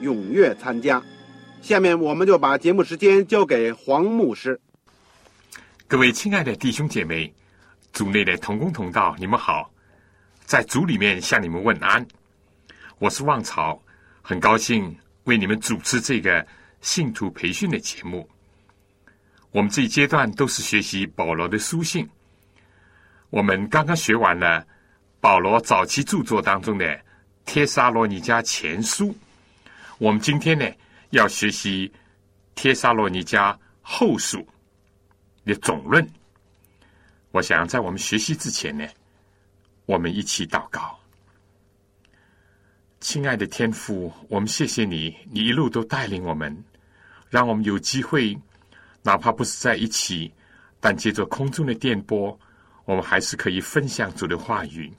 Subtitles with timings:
[0.00, 1.02] 踊跃参加。
[1.62, 4.60] 下面我们就把节目时间交给黄牧师。
[5.88, 7.32] 各位亲爱的弟兄姐妹，
[7.92, 9.70] 组内的同工同道，你们好，
[10.44, 12.06] 在组里面向你们问安。
[12.98, 13.80] 我是旺朝，
[14.22, 16.46] 很高兴为你们主持这个
[16.80, 18.28] 信徒培训的节目。
[19.50, 22.08] 我们这一阶段都是学习保罗的书信。
[23.30, 24.64] 我们刚刚学完了
[25.20, 26.84] 保罗早期著作当中的
[27.44, 29.08] 《帖撒罗尼迦前书》，
[29.98, 30.66] 我们今天呢
[31.10, 31.88] 要学习
[32.54, 34.38] 《帖撒罗尼迦后书》
[35.46, 36.06] 的总论。
[37.30, 38.86] 我想在我们学习之前呢，
[39.86, 40.98] 我们一起祷告。
[43.00, 46.54] 亲爱的天父，我们谢谢你，你一路都带领我们，
[47.30, 48.36] 让我们有机会。
[49.02, 50.30] 哪怕不是在一起，
[50.80, 52.38] 但借着空中的电波，
[52.84, 54.92] 我们还是可以分享主的话语，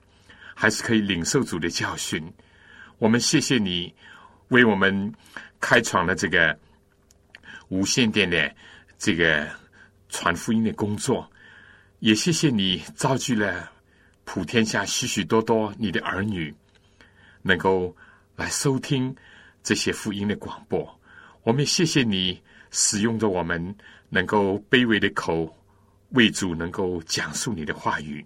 [0.55, 2.33] 还是可以领受主的教训。
[2.97, 3.93] 我们谢谢你
[4.49, 5.13] 为我们
[5.59, 6.57] 开创了这个
[7.69, 8.53] 无线电的
[8.97, 9.47] 这个
[10.09, 11.29] 传福音的工作，
[11.99, 13.71] 也谢谢你造就了
[14.23, 16.53] 普天下许许多多你的儿女，
[17.41, 17.95] 能够
[18.35, 19.15] 来收听
[19.63, 20.99] 这些福音的广播。
[21.43, 22.41] 我们也谢谢你
[22.71, 23.75] 使用着我们。
[24.09, 25.53] 能够卑微的口
[26.11, 28.25] 为主，能够讲述你的话语，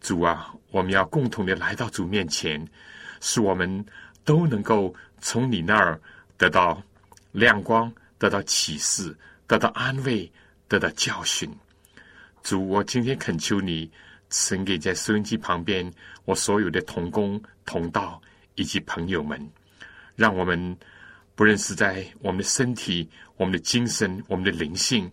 [0.00, 2.64] 主啊，我们要共同的来到主面前，
[3.20, 3.84] 使我们
[4.24, 6.00] 都能够从你那儿
[6.36, 6.82] 得到
[7.32, 9.16] 亮光，得到启示，
[9.46, 10.30] 得到安慰，
[10.68, 11.50] 得到教训。
[12.42, 13.90] 主，我今天恳求你，
[14.28, 15.92] 赐给在收音机旁边
[16.24, 18.20] 我所有的同工同道
[18.54, 19.50] 以及朋友们，
[20.16, 20.76] 让我们。
[21.36, 23.08] 不论是在我们的身体、
[23.38, 25.10] 我们的精神、我们的灵性，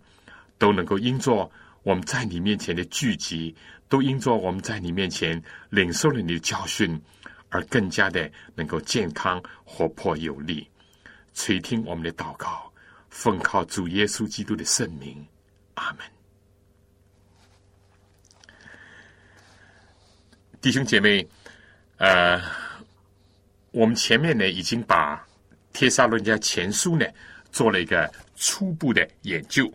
[0.58, 1.50] 都能够因着
[1.84, 3.56] 我们在你面前的聚集，
[3.88, 7.02] 都因着我们在你面前领受了你的教训，
[7.50, 10.68] 而更加的能够健康、活泼、有力。
[11.34, 12.72] 垂听我们的祷告，
[13.10, 15.26] 奉靠主耶稣基督的圣名，
[15.76, 16.00] 阿门。
[20.60, 21.28] 弟兄姐妹，
[21.98, 22.42] 呃，
[23.72, 25.26] 我们前面呢已经把。
[25.74, 27.06] 帖撒罗尼迦前书呢，
[27.52, 29.72] 做了一个初步的研究。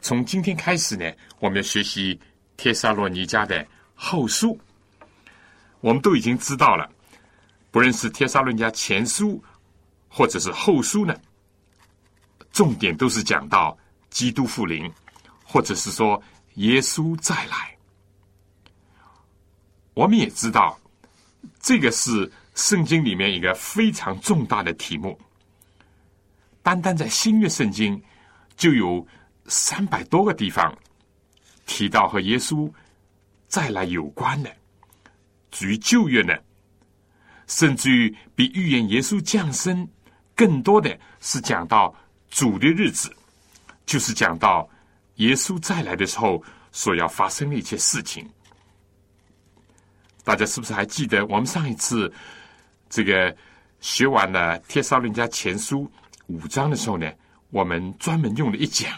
[0.00, 2.18] 从今天开始呢，我们要学习
[2.56, 4.58] 帖撒罗尼迦的后书。
[5.80, 6.90] 我们都已经知道了，
[7.70, 9.42] 不论是帖撒论》家前书
[10.08, 11.14] 或者是后书呢，
[12.52, 13.76] 重点都是讲到
[14.10, 14.90] 基督复临，
[15.44, 16.22] 或者是说
[16.54, 17.76] 耶稣再来。
[19.94, 20.78] 我们也知道，
[21.60, 22.30] 这个是。
[22.56, 25.20] 圣经里面一个非常重大的题目，
[26.62, 28.02] 单单在新约圣经
[28.56, 29.06] 就有
[29.46, 30.74] 三百多个地方
[31.66, 32.72] 提到和耶稣
[33.46, 34.50] 再来有关的。
[35.50, 36.34] 至于旧约呢，
[37.46, 39.88] 甚至于比预言耶稣降生
[40.34, 41.94] 更多的是讲到
[42.30, 43.10] 主的日子，
[43.86, 44.68] 就是讲到
[45.16, 46.42] 耶稣再来的时候
[46.72, 48.28] 所要发生的一些事情。
[50.24, 52.12] 大家是不是还记得我们上一次？
[52.88, 53.36] 这个
[53.80, 55.82] 学完了《帖撒论家前书》
[56.28, 57.12] 五章的时候呢，
[57.50, 58.88] 我们专门用了一讲，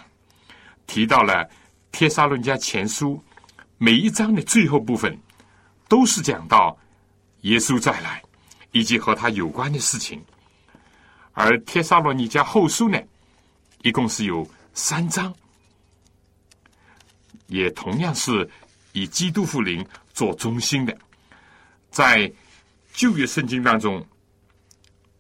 [0.87, 1.45] 提到了
[1.91, 3.15] 《帖撒论家前书》
[3.79, 5.19] 每一章的最后部分，
[5.89, 6.79] 都是讲到
[7.41, 8.23] 耶稣再来
[8.73, 10.23] 以及和他有关的事情。
[11.33, 13.01] 而《帖撒罗尼迦后书》呢，
[13.83, 15.35] 一共是有三章，
[17.47, 18.49] 也同样是
[18.93, 20.97] 以基督复临做中心的，
[21.91, 22.31] 在。
[22.95, 24.05] 旧约圣经当中，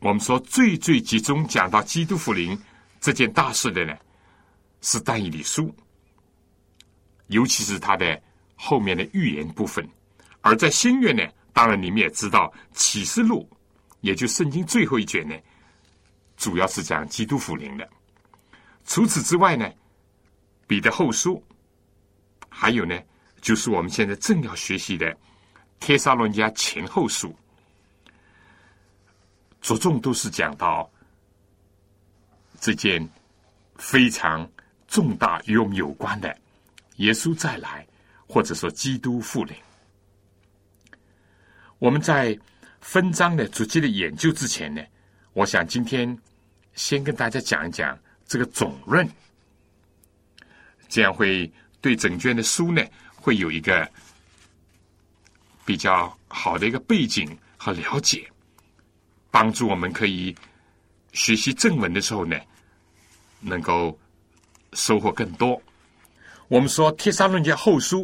[0.00, 2.58] 我们说最最集中讲到基督复临
[3.00, 3.96] 这件大事的呢，
[4.80, 5.72] 是但以理书，
[7.28, 8.20] 尤其是他的
[8.56, 9.88] 后面的预言部分。
[10.40, 13.48] 而在新约呢，当然你们也知道启示录
[14.00, 15.34] 也就圣经最后一卷呢，
[16.36, 17.88] 主要是讲基督福临的。
[18.84, 19.70] 除此之外呢，
[20.66, 21.42] 彼得后书，
[22.48, 22.98] 还有呢，
[23.40, 25.14] 就是我们现在正要学习的
[25.80, 27.34] 帖撒罗尼迦前后书，
[29.60, 30.90] 着重都是讲到
[32.60, 33.06] 这件
[33.76, 34.48] 非常
[34.86, 36.34] 重大与我们有关的
[36.96, 37.86] 耶稣再来，
[38.26, 39.54] 或者说基督复临。
[41.78, 42.36] 我们在
[42.80, 44.82] 分章的逐级的研究之前呢，
[45.32, 46.16] 我想今天
[46.74, 47.96] 先跟大家讲一讲
[48.26, 49.08] 这个总论，
[50.88, 52.82] 这样会对整卷的书呢
[53.14, 53.88] 会有一个
[55.64, 58.28] 比较好的一个背景和了解，
[59.30, 60.34] 帮助我们可以
[61.12, 62.36] 学习正文的时候呢，
[63.40, 63.96] 能够
[64.72, 65.60] 收获更多。
[66.48, 68.02] 我们说《帖撒论家后书》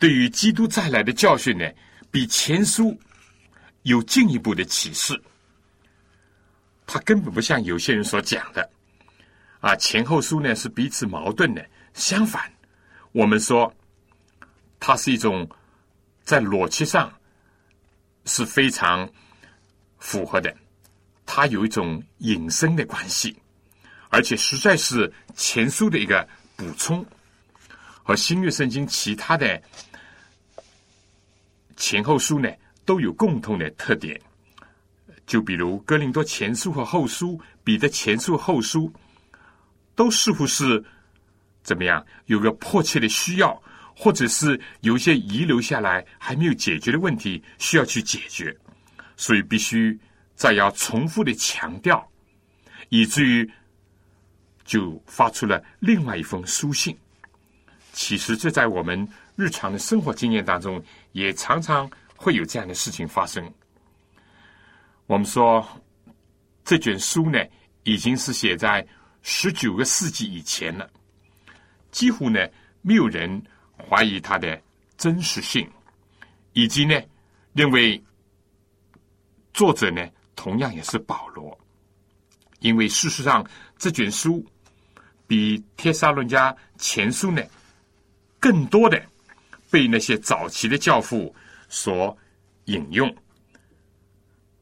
[0.00, 1.70] 对于基督再来的教训呢，
[2.14, 2.96] 比前书。
[3.82, 5.20] 有进一步的启示，
[6.86, 8.70] 他根本不像有些人所讲的，
[9.60, 11.62] 啊，前后书呢是彼此矛盾的。
[11.92, 12.50] 相反，
[13.12, 13.70] 我们说
[14.80, 15.46] 它是一种
[16.22, 17.12] 在逻辑上
[18.24, 19.06] 是非常
[19.98, 20.56] 符合的，
[21.26, 23.36] 它有一种引申的关系，
[24.08, 26.26] 而且实在是前书的一个
[26.56, 27.04] 补充，
[28.02, 29.62] 和新约圣经其他的
[31.76, 32.48] 前后书呢。
[32.86, 34.20] 都有共同的特点，
[35.26, 37.32] 就比如《哥林多前书》和《后书》，
[37.64, 38.90] 《彼得前书》《后书》，
[39.94, 40.84] 都似乎是
[41.62, 42.04] 怎么样？
[42.26, 43.58] 有个迫切的需要，
[43.96, 48.54] 或者是有一些遗留下来还没有解决的问题需要去解决，
[49.16, 49.98] 所以必须
[50.34, 52.06] 再要重复的强调，
[52.90, 53.50] 以至于
[54.62, 56.94] 就发出了另外一封书信。
[57.94, 61.90] 其实这在我们日常的生活经验当中，也常常。
[62.16, 63.52] 会有这样的事情发生。
[65.06, 65.66] 我们说
[66.64, 67.38] 这卷书呢，
[67.82, 68.86] 已经是写在
[69.20, 70.88] 十九个世纪以前了，
[71.90, 72.48] 几乎呢
[72.80, 73.42] 没有人
[73.76, 74.58] 怀疑它的
[74.96, 75.68] 真实性，
[76.54, 76.98] 以及呢
[77.52, 78.02] 认为
[79.52, 81.58] 作者呢同样也是保罗，
[82.60, 83.44] 因为事实上
[83.76, 84.42] 这卷书
[85.26, 87.42] 比帖撒论家前书呢
[88.40, 89.04] 更多的
[89.74, 91.34] 被那些早期的教父。
[91.66, 92.16] 所
[92.66, 93.12] 引用，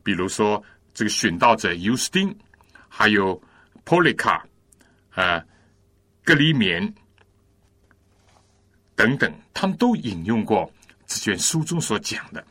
[0.03, 0.63] 比如说
[0.95, 2.35] 这个殉道者尤斯丁，
[2.89, 3.39] 还有
[3.85, 4.47] 波利卡，
[5.11, 5.45] 啊，
[6.25, 6.81] 格里缅
[8.95, 10.73] 等等，他们都引用过
[11.07, 12.43] 这卷书中所讲的，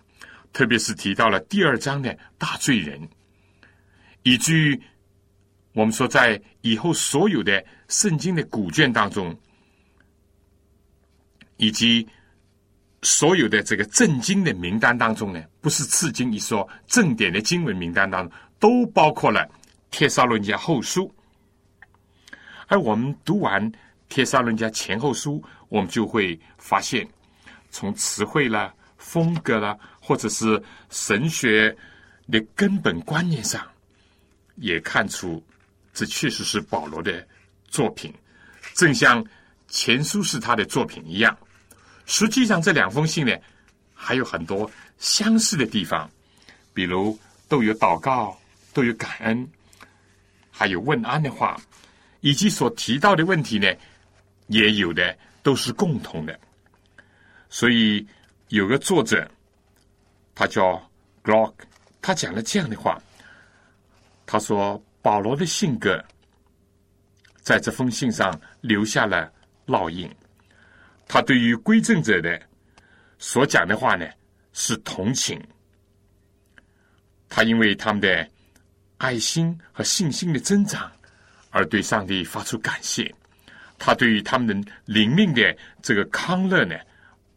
[0.53, 3.09] 特别是提到了第二章的大罪人，
[4.21, 4.79] 以至于
[5.73, 9.35] 我们说在以后所有的圣经的古卷当中，
[11.57, 12.07] 以及。
[13.03, 19.41] 所有的这个正经的名单当中呢，不是次经一说，正典的经文名单当中都包括了
[19.89, 21.07] 《帖撒论家后书》。
[22.67, 23.71] 而我们读完
[24.07, 27.07] 《帖撒论家前后书》，我们就会发现，
[27.71, 30.61] 从词汇啦、风格啦，或者是
[30.91, 31.75] 神学
[32.31, 33.67] 的根本观念上，
[34.57, 35.43] 也看出
[35.91, 37.27] 这确实是保罗的
[37.67, 38.13] 作品，
[38.75, 39.25] 正像
[39.67, 41.35] 前书是他的作品一样。
[42.05, 43.35] 实际上，这两封信呢，
[43.93, 46.09] 还有很多相似的地方，
[46.73, 47.17] 比如
[47.47, 48.37] 都有祷告，
[48.73, 49.47] 都有感恩，
[50.49, 51.59] 还有问安的话，
[52.19, 53.67] 以及所提到的问题呢，
[54.47, 56.39] 也有的都是共同的。
[57.49, 58.05] 所以
[58.49, 59.29] 有个作者，
[60.33, 60.81] 他叫
[61.23, 61.53] Glock，
[62.01, 63.01] 他讲了这样的话，
[64.25, 66.03] 他说保罗的性格
[67.41, 69.31] 在这封信上留下了
[69.65, 70.09] 烙印。
[71.13, 72.41] 他对于归正者的
[73.19, 74.07] 所讲的话呢，
[74.53, 75.37] 是同情。
[77.27, 78.25] 他因为他们的
[78.97, 80.89] 爱心和信心的增长，
[81.49, 83.13] 而对上帝发出感谢。
[83.77, 86.77] 他对于他们的灵命的这个康乐呢，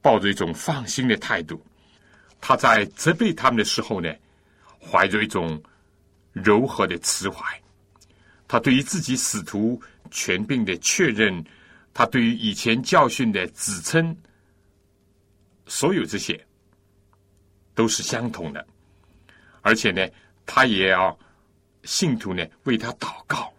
[0.00, 1.60] 抱着一种放心的态度。
[2.40, 4.08] 他在责备他们的时候呢，
[4.80, 5.60] 怀着一种
[6.32, 7.44] 柔和的慈怀。
[8.46, 11.44] 他对于自己使徒权柄的确认。
[11.96, 14.14] 他对于以前教训的指称，
[15.66, 16.44] 所有这些
[17.72, 18.66] 都是相同的，
[19.62, 20.04] 而且呢，
[20.44, 21.16] 他也要
[21.84, 23.54] 信徒呢为他祷告，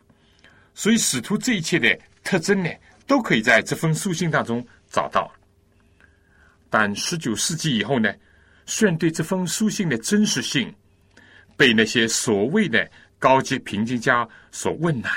[0.74, 2.70] 所以使徒这一切的特征呢，
[3.08, 5.32] 都可以在这封书信当中找到。
[6.70, 8.14] 但十九世纪以后呢，
[8.66, 10.76] 虽然对这封书信的真实性
[11.56, 15.10] 被那些所谓的高级评级家所问难，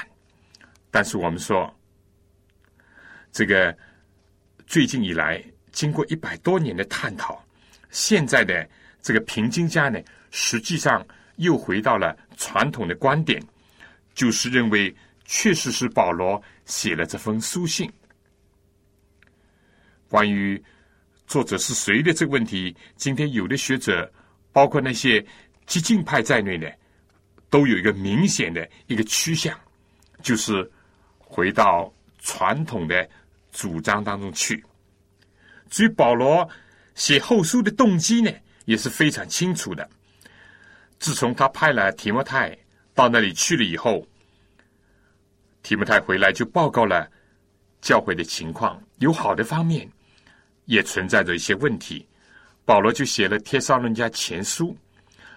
[0.93, 1.75] 但是我们说。
[3.31, 3.77] 这个
[4.67, 5.43] 最近以来，
[5.73, 7.43] 经过一百多年的探讨，
[7.91, 8.69] 现在的
[9.01, 11.07] 这个平均家呢，实际上
[11.37, 13.41] 又回到了传统的观点，
[14.15, 14.95] 就是认为
[15.25, 17.91] 确实是保罗写了这封书信。
[20.09, 20.63] 关于
[21.27, 24.11] 作者是谁的这个问题，今天有的学者，
[24.53, 25.25] 包括那些
[25.67, 26.75] 激进派在内的，
[27.51, 29.59] 都有一个明显的一个趋向，
[30.23, 30.69] 就是
[31.19, 33.09] 回到传统的
[33.53, 34.65] 主张当中去。
[35.71, 36.49] 至于保罗
[36.95, 38.31] 写后书的动机呢，
[38.65, 39.89] 也是非常清楚的。
[40.99, 42.57] 自从他派了提摩太
[42.95, 44.07] 到那里去了以后，
[45.63, 47.11] 提摩太回来就报告了
[47.81, 49.89] 教会的情况，有好的方面。
[50.65, 52.07] 也存在着一些问题，
[52.67, 54.77] 保罗就写了《帖撒论家前书》。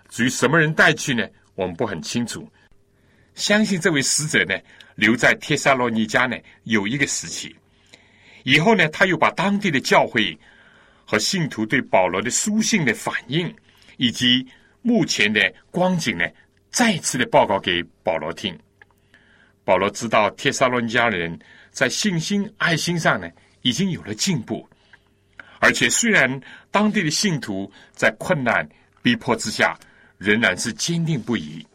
[0.09, 1.25] 至于什么人带去呢？
[1.55, 2.45] 我们不很清楚。
[3.33, 4.53] 相信这位使者呢，
[5.01, 7.55] 留在帖撒罗尼迦呢有一个时期，
[8.43, 10.37] 以后呢，他又把当地的教会
[11.03, 13.51] 和信徒对保罗的书信的反应，
[13.97, 14.47] 以及
[14.83, 16.23] 目前的光景呢，
[16.69, 18.55] 再次的报告给保罗听。
[19.63, 21.35] 保罗知道帖撒罗尼迦人
[21.71, 23.27] 在信心、爱心上呢，
[23.63, 24.69] 已经有了进步。
[25.57, 26.39] 而且，虽然
[26.69, 28.69] 当地的信徒在困难
[29.01, 29.75] 逼迫之下，
[30.19, 31.65] 仍然是坚定不移。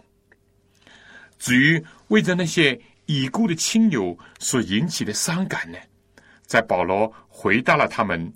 [1.40, 5.78] 至于为着那些已故的亲友所引起的伤感呢，
[6.44, 8.32] 在保罗回答了他们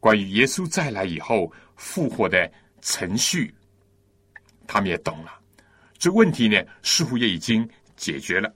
[0.00, 3.54] 关于耶稣再来以后复活的程序，
[4.66, 5.32] 他们也懂了。
[5.98, 8.52] 这问题呢，似乎也已经解决了。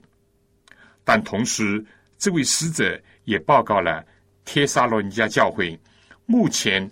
[1.03, 1.83] 但同时，
[2.17, 4.05] 这位使者也报告了
[4.45, 5.79] 帖撒罗尼迦教会。
[6.27, 6.89] 目前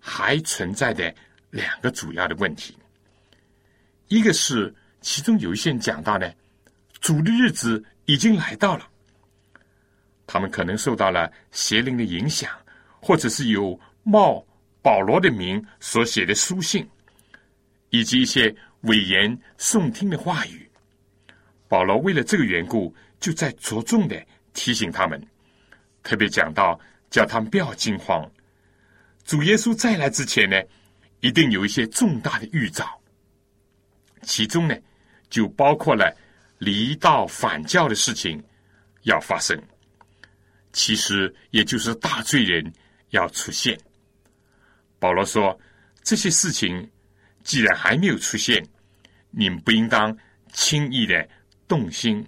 [0.00, 1.14] 还存在的
[1.50, 2.76] 两个主要的问题，
[4.08, 6.28] 一个是其中有一些人讲到呢，
[7.04, 8.88] 主的日子已经来到了，
[10.26, 12.50] 他们可能受到了邪灵的影响，
[12.98, 14.42] 或者是有冒
[14.80, 16.88] 保罗的名所写的书信，
[17.90, 20.66] 以及一些委言诵听的话语。
[21.68, 24.18] 保罗为了这个缘故，就在着重的
[24.54, 25.22] 提醒他们，
[26.02, 26.80] 特别讲到
[27.10, 28.26] 叫他们不要惊慌。
[29.26, 30.58] 主耶稣再来之前呢，
[31.20, 32.98] 一定有一些重大的预兆，
[34.22, 34.74] 其中呢，
[35.28, 36.10] 就包括了
[36.64, 38.42] 离道反教的事情
[39.02, 39.60] 要发生，
[40.72, 42.72] 其实也就是大罪人
[43.10, 43.78] 要出现。
[44.98, 45.58] 保罗说，
[46.02, 46.90] 这些事情
[47.42, 48.66] 既然还没有出现，
[49.30, 50.16] 你们不应当
[50.52, 51.28] 轻易的
[51.68, 52.26] 动心，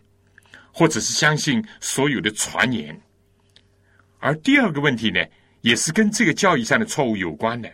[0.71, 3.00] 或者是相信所有的传言。
[4.19, 5.21] 而第二个问题呢？
[5.62, 7.69] 也是跟这个教义上的错误有关的，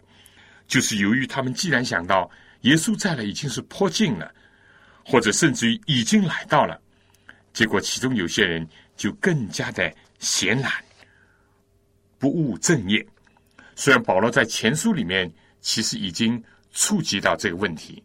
[0.66, 2.31] 就是由于他们既然想到
[2.62, 4.35] 耶稣再来已经是颇近了，
[5.04, 6.80] 或者甚至于已经来到了，
[7.52, 8.66] 结果其中有些人
[8.97, 10.73] 就更加的闲懒，
[12.18, 13.06] 不务正业。
[13.75, 15.30] 虽然保罗在前书里面
[15.61, 16.42] 其实已经
[16.73, 18.02] 触及到这个问题，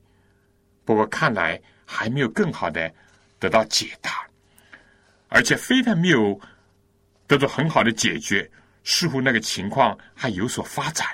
[0.85, 2.91] 不过看来还没有更好的
[3.39, 4.27] 得到解答，
[5.27, 6.39] 而且非但没有
[7.27, 8.49] 得到很好的解决。
[8.89, 11.05] 似乎那个情况还有所发展，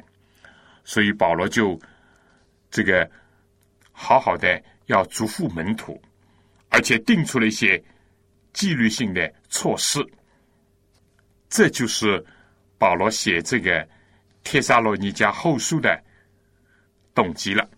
[0.84, 1.80] 所以保罗就
[2.70, 3.10] 这个
[3.92, 6.02] 好好的要嘱咐门徒，
[6.70, 7.84] 而且定出了一些
[8.54, 10.00] 纪律性的措施。
[11.50, 12.24] 这就是
[12.78, 13.88] 保罗写这个
[14.44, 16.04] 帖撒罗尼迦后书的
[17.14, 17.70] 动机了。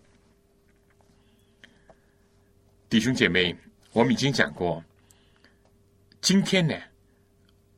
[2.88, 3.56] 弟兄姐妹，
[3.92, 4.82] 我们已经讲过，
[6.20, 6.74] 今天呢，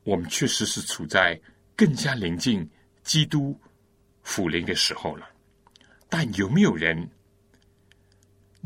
[0.04, 1.40] 我们确实是处在。
[1.76, 2.68] 更加临近
[3.04, 3.56] 基督
[4.24, 5.30] 复临的时候了，
[6.08, 7.08] 但有没有人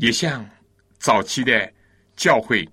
[0.03, 0.45] 也像
[0.99, 1.73] 早期的
[2.17, 2.67] 教会、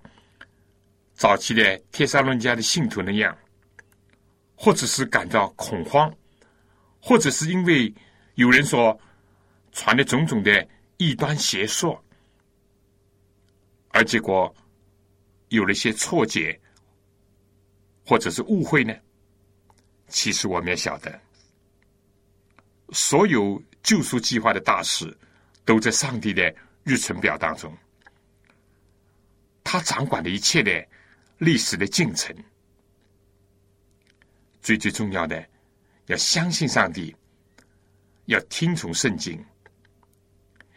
[1.13, 3.33] 早期的帖撒论家的信徒那样，
[4.53, 6.13] 或者是感到恐慌，
[6.99, 7.93] 或者是因为
[8.35, 8.99] 有人说
[9.71, 12.03] 传的种种的异端邪说，
[13.91, 14.53] 而结果
[15.47, 16.59] 有了一些错解，
[18.05, 18.93] 或者是误会呢？
[20.09, 21.17] 其实我们也晓得，
[22.89, 25.17] 所有救赎计划的大事
[25.63, 27.75] 都在上帝的日程表当中，
[29.63, 30.87] 他掌管的一切的
[31.37, 32.35] 历史的进程。
[34.61, 35.43] 最最重要的，
[36.07, 37.15] 要相信上帝，
[38.25, 39.43] 要听从圣经，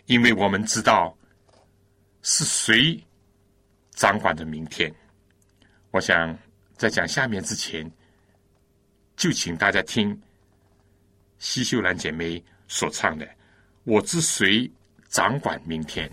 [0.06, 1.16] 因为我们知道
[2.23, 3.02] 是谁
[3.90, 4.94] 掌管着明天。
[5.90, 6.38] 我想
[6.76, 7.90] 在讲下面之前。
[9.16, 10.20] 就请大家听
[11.38, 13.25] 西秀兰姐妹所唱的
[13.84, 14.68] 《我知谁
[15.14, 16.09] 掌管明天》。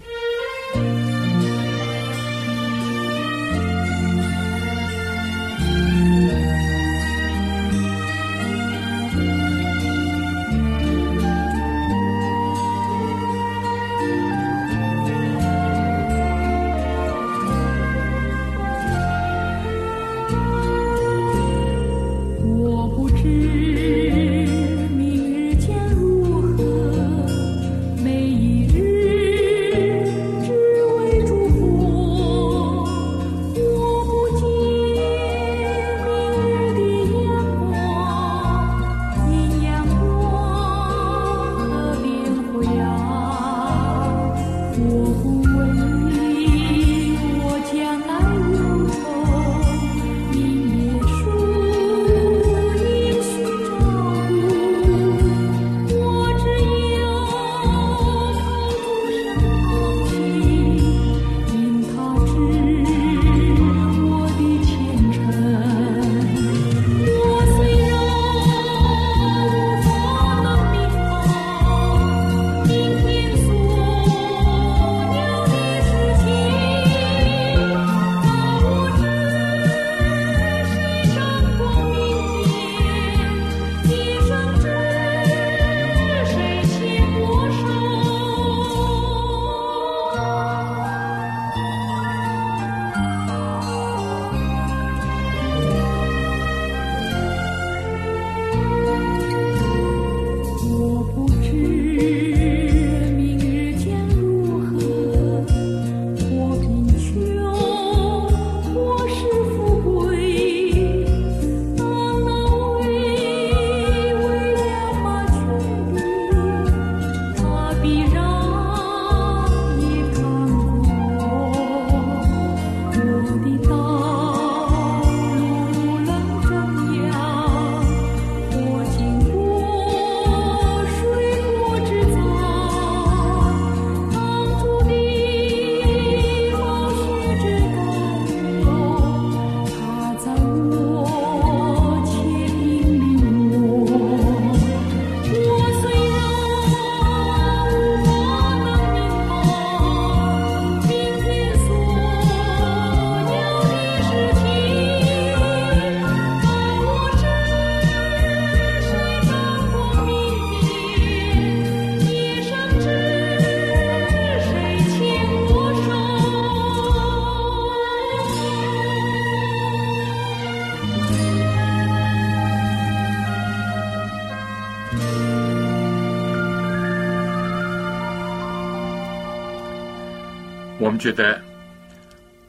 [181.11, 181.43] 觉得，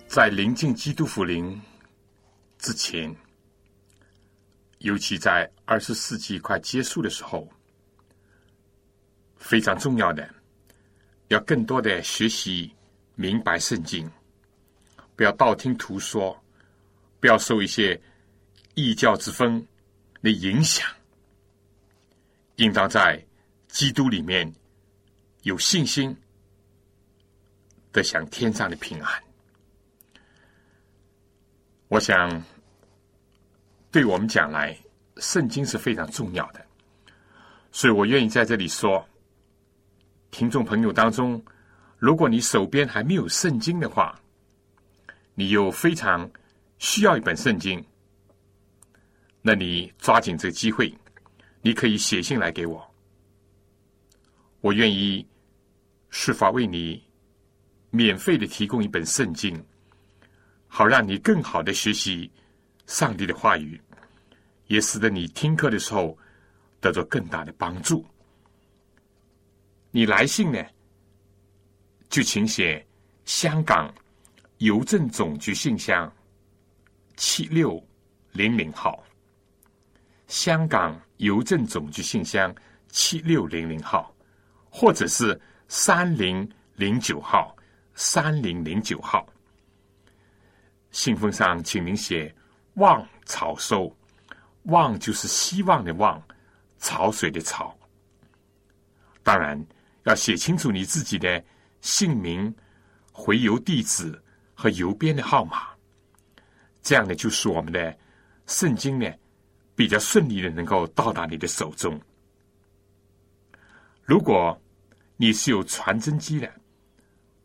[0.06, 1.60] 在临近基督福临
[2.58, 3.12] 之前，
[4.78, 7.48] 尤其在二十世纪快结束的时候，
[9.36, 10.32] 非常重要的，
[11.26, 12.72] 要更多的学习
[13.16, 14.08] 明白圣经，
[15.16, 16.40] 不要道听途说，
[17.18, 18.00] 不要受一些
[18.74, 19.66] 异教之风
[20.22, 20.88] 的影响，
[22.54, 23.20] 应当在
[23.66, 24.54] 基督里面
[25.42, 26.16] 有信心。
[27.92, 29.22] 得享天上的平安。
[31.88, 32.42] 我想，
[33.90, 34.74] 对我们讲来，
[35.18, 36.66] 圣经是非常重要的，
[37.70, 39.06] 所以我愿意在这里说，
[40.30, 41.44] 听众朋友当中，
[41.98, 44.18] 如果你手边还没有圣经的话，
[45.34, 46.30] 你又非常
[46.78, 47.84] 需要一本圣经，
[49.42, 50.96] 那你抓紧这个机会，
[51.60, 52.90] 你可以写信来给我，
[54.62, 55.28] 我愿意
[56.08, 57.06] 设法为你。
[57.94, 59.62] 免费的提供一本圣经，
[60.66, 62.30] 好让你更好的学习
[62.86, 63.78] 上帝的话语，
[64.68, 66.16] 也使得你听课的时候
[66.80, 68.02] 得到更大的帮助。
[69.90, 70.64] 你来信呢，
[72.08, 72.82] 就请写
[73.26, 73.94] 香港
[74.56, 76.10] 邮政总局信箱
[77.14, 77.78] 七六
[78.32, 79.04] 零零号，
[80.28, 82.54] 香港邮政总局信箱
[82.88, 84.10] 七六零零号，
[84.70, 87.54] 或者是三零零九号。
[87.94, 89.26] 三零零九号，
[90.90, 92.34] 信封上请您写
[92.74, 93.94] “望草收
[94.64, 96.20] ”，“望”就是希望的“望”，
[96.78, 97.76] 潮水的“潮”。
[99.22, 99.62] 当然
[100.04, 101.44] 要写清楚你自己的
[101.82, 102.54] 姓名、
[103.12, 104.20] 回邮地址
[104.54, 105.68] 和邮编的号码，
[106.82, 107.96] 这样呢，就是我们的
[108.46, 109.06] 圣经呢
[109.74, 112.00] 比较顺利的能够到达你的手中。
[114.02, 114.60] 如果
[115.16, 116.50] 你是有传真机的。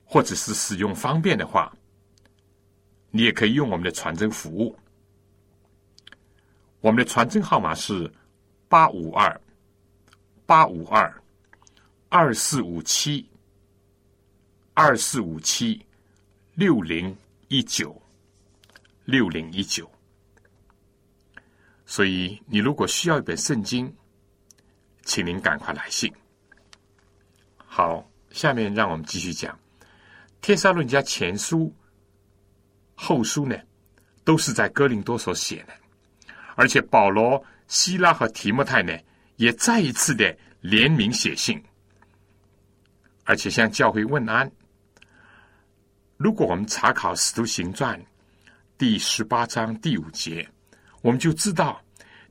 [0.10, 1.72] 或者是使用方便的话，
[3.12, 4.74] 你也可以用我们的传真服务。
[6.80, 8.10] 我们的传真号码是
[8.70, 9.42] 八五二
[10.46, 11.22] 八五二
[12.08, 13.30] 二四五七
[14.74, 15.86] 二四五七
[16.54, 17.14] 六零
[17.50, 18.02] 一九
[19.04, 19.92] 六零一九。
[21.86, 23.94] 所以，你如果需要一本圣经，
[25.04, 26.14] 请您赶快来信。
[27.58, 29.54] 好，下面让我们继续讲。
[30.42, 31.66] 《天沙论家前书》、
[32.96, 33.56] 后书呢，
[34.24, 35.74] 都是在哥林多所写的，
[36.56, 38.98] 而且保罗、希拉和提莫泰呢，
[39.36, 41.62] 也再一次的联名写信，
[43.26, 44.50] 而且向教会问安。
[46.16, 48.00] 如果我们查考《使徒行传》
[48.78, 50.48] 第十八章第五节，
[51.02, 51.82] 我们就知道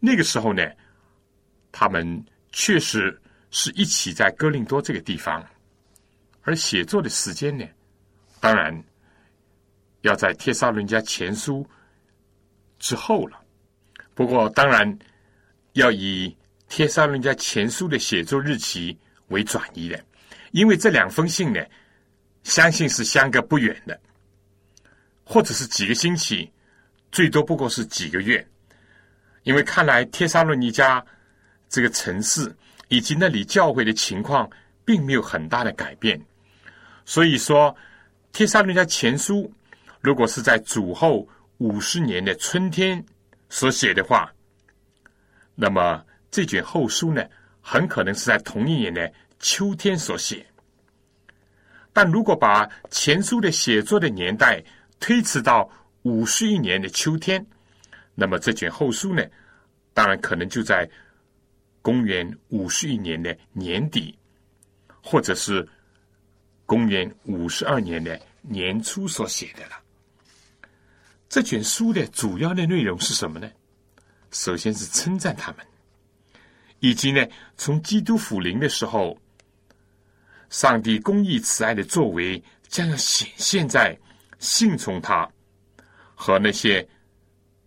[0.00, 0.62] 那个时候呢，
[1.70, 5.44] 他们确实是一起在哥林多这个地方，
[6.42, 7.64] 而写作的时间呢。
[8.38, 8.84] 当然，
[10.02, 11.62] 要在《帖撒伦家前书》
[12.78, 13.40] 之后了。
[14.14, 14.98] 不过，当然
[15.72, 16.28] 要以
[16.68, 18.96] 《帖撒伦家前书》的写作日期
[19.28, 20.04] 为转移的，
[20.52, 21.60] 因为这两封信呢，
[22.44, 23.98] 相信是相隔不远的，
[25.24, 26.52] 或者是几个星期，
[27.10, 28.46] 最多不过是几个月。
[29.42, 31.04] 因为看来帖撒伦尼加
[31.68, 32.54] 这个城市
[32.88, 34.48] 以及那里教会的情况，
[34.84, 36.20] 并没有很大的改变，
[37.06, 37.74] 所以说。
[38.36, 39.44] 《帖撒罗尼迦前书》
[39.98, 43.02] 如果是在主后五十年的春天
[43.48, 44.30] 所写的话，
[45.54, 47.24] 那么这卷后书呢，
[47.62, 50.46] 很可能是在同一年的秋天所写。
[51.94, 54.62] 但如果把前书的写作的年代
[55.00, 55.66] 推迟到
[56.02, 57.42] 五十一年的秋天，
[58.14, 59.24] 那么这卷后书呢，
[59.94, 60.86] 当然可能就在
[61.80, 64.14] 公元五十一年的年底，
[65.02, 65.66] 或者是。
[66.66, 69.80] 公元五十二年的年初所写的了。
[71.28, 73.50] 这卷书的主要的内容是什么呢？
[74.30, 75.64] 首先是称赞他们，
[76.80, 77.24] 以及呢，
[77.56, 79.16] 从基督复临的时候，
[80.50, 83.96] 上帝公义慈爱的作为将要显现在
[84.38, 85.28] 信从他
[86.14, 86.86] 和那些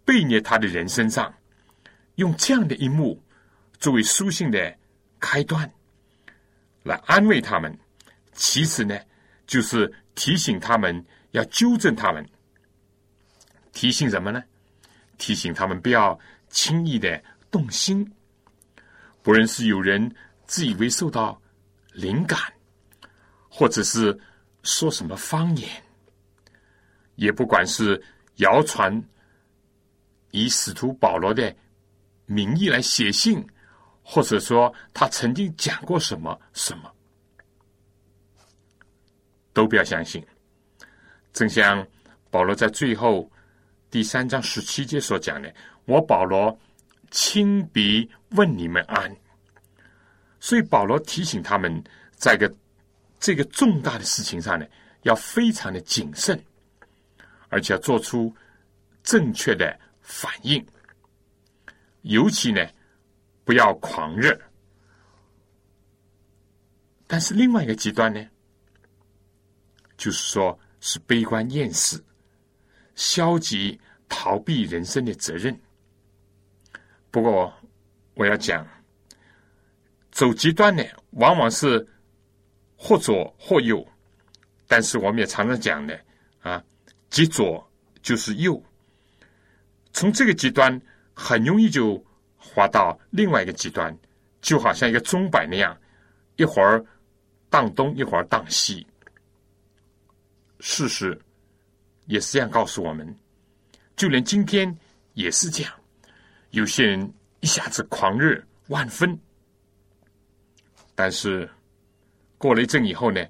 [0.05, 1.33] 背逆他的人身上，
[2.15, 3.21] 用这样的一幕
[3.79, 4.77] 作为书信的
[5.19, 5.69] 开端，
[6.83, 7.77] 来安慰他们。
[8.39, 8.97] 其次呢，
[9.45, 12.25] 就是提醒他们要纠正他们。
[13.73, 14.41] 提醒什么呢？
[15.17, 17.21] 提醒他们不要轻易的
[17.51, 18.09] 动心。
[19.21, 20.09] 不论是有人
[20.47, 21.39] 自以为受到
[21.91, 22.39] 灵感，
[23.49, 24.17] 或者是
[24.63, 25.69] 说什么方言，
[27.15, 28.01] 也不管是
[28.37, 29.03] 谣传
[30.31, 31.53] 以使徒保罗的
[32.25, 33.45] 名义来写信，
[34.01, 36.89] 或者说他曾经讲过什么什么。
[39.59, 40.25] 都不要相信，
[41.33, 41.85] 正像
[42.31, 43.29] 保罗在最后
[43.91, 46.57] 第三章十七节所讲的：“我保罗
[47.11, 49.13] 亲笔问你们安。”
[50.39, 51.83] 所以保罗提醒他们，
[52.15, 52.49] 在个
[53.19, 54.65] 这个重大的事情上呢，
[55.01, 56.41] 要非常的谨慎，
[57.49, 58.33] 而且要做出
[59.03, 60.65] 正确的反应，
[62.03, 62.65] 尤其呢，
[63.43, 64.39] 不要狂热。
[67.07, 68.25] 但是另外一个极端呢，
[69.99, 72.01] 就是说是悲观厌世、
[72.95, 75.53] 消极逃避人生的责任。
[77.11, 77.53] 不过
[78.13, 78.65] 我要讲，
[80.09, 80.81] 走极端呢，
[81.11, 81.85] 往往是
[82.77, 83.85] 或左或右。
[84.67, 85.99] 但是我们也常常讲的
[86.39, 86.63] 啊，
[87.09, 87.69] 极左
[88.01, 88.63] 就是右。
[89.91, 90.81] 从这个极端
[91.13, 92.01] 很容易就
[92.37, 93.93] 滑到另外一个极端，
[94.39, 95.77] 就好像一个钟摆那样，
[96.37, 96.83] 一会儿。
[97.51, 98.85] 荡东一会儿荡西，
[100.59, 101.19] 事实
[102.05, 103.15] 也是这样告诉我们。
[103.95, 104.75] 就连今天
[105.13, 105.73] 也是这样，
[106.51, 109.19] 有些人一下子狂热万分，
[110.95, 111.49] 但是
[112.37, 113.25] 过了一阵以后呢，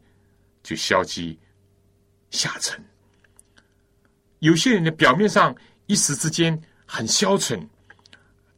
[0.62, 1.40] 就消极
[2.30, 2.80] 下沉。
[4.40, 5.56] 有些人呢，表面上
[5.88, 7.60] 一时之间很消沉，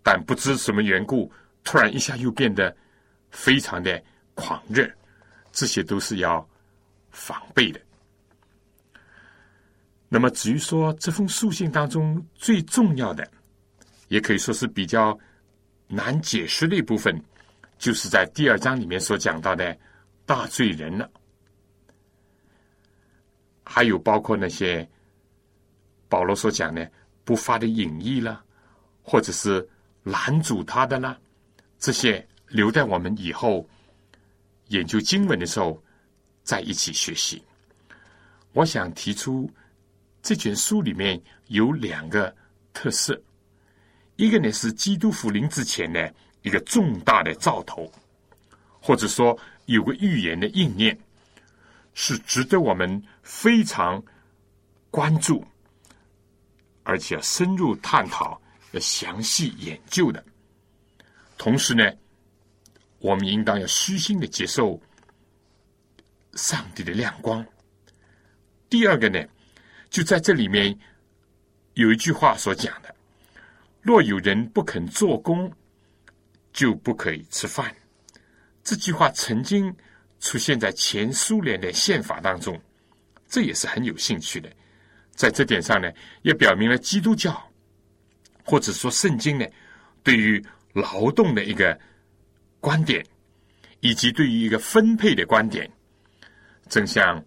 [0.03, 1.31] 但不知什么缘故，
[1.63, 2.75] 突然一下又变得
[3.29, 4.03] 非常的
[4.35, 4.89] 狂热。
[5.53, 6.47] 这些都是要
[7.09, 7.81] 防备的。
[10.13, 13.25] 那么，至于说这封书信当中最重要的，
[14.09, 15.17] 也可以说是比较
[15.87, 17.17] 难解释的一部分，
[17.77, 19.73] 就是在第二章里面所讲到的
[20.25, 21.09] 大罪人了。
[23.63, 24.85] 还有包括那些
[26.09, 26.91] 保罗所讲的
[27.23, 28.43] 不发的隐意了，
[29.01, 29.65] 或者是
[30.03, 31.17] 拦阻他的啦，
[31.79, 33.65] 这些留在我们以后。
[34.67, 35.81] 研究经文的时候，
[36.43, 37.41] 在一起学习。
[38.53, 39.49] 我想提出
[40.21, 42.33] 这卷书里面有两个
[42.73, 43.21] 特色，
[44.15, 46.09] 一个呢是基督福临之前呢
[46.41, 47.91] 一个重大的兆头，
[48.79, 50.97] 或者说有个预言的应验，
[51.93, 54.03] 是值得我们非常
[54.89, 55.45] 关注，
[56.83, 58.39] 而且要深入探讨、
[58.71, 60.23] 要详细研究的。
[61.37, 61.83] 同时呢。
[63.03, 64.79] 我们应当要虚心的接受
[66.33, 67.43] 上帝的亮光。
[68.69, 69.19] 第二个呢，
[69.91, 70.75] 就在这里面
[71.75, 72.95] 有一句话所讲的
[73.83, 75.51] ：“若有人不肯做工，
[76.51, 77.71] 就不可以吃饭。”
[78.63, 79.71] 这句话曾经
[80.19, 82.59] 出现在前苏联的宪法当中，
[83.27, 84.49] 这也是很有兴趣的。
[85.11, 85.91] 在这点上呢，
[86.23, 87.39] 也表明了基督教
[88.43, 89.45] 或者说圣经呢，
[90.01, 91.79] 对于劳动的一个。
[92.63, 93.03] 观点，
[93.79, 95.67] 以及对于一个分配的观点，
[96.69, 97.19] 正像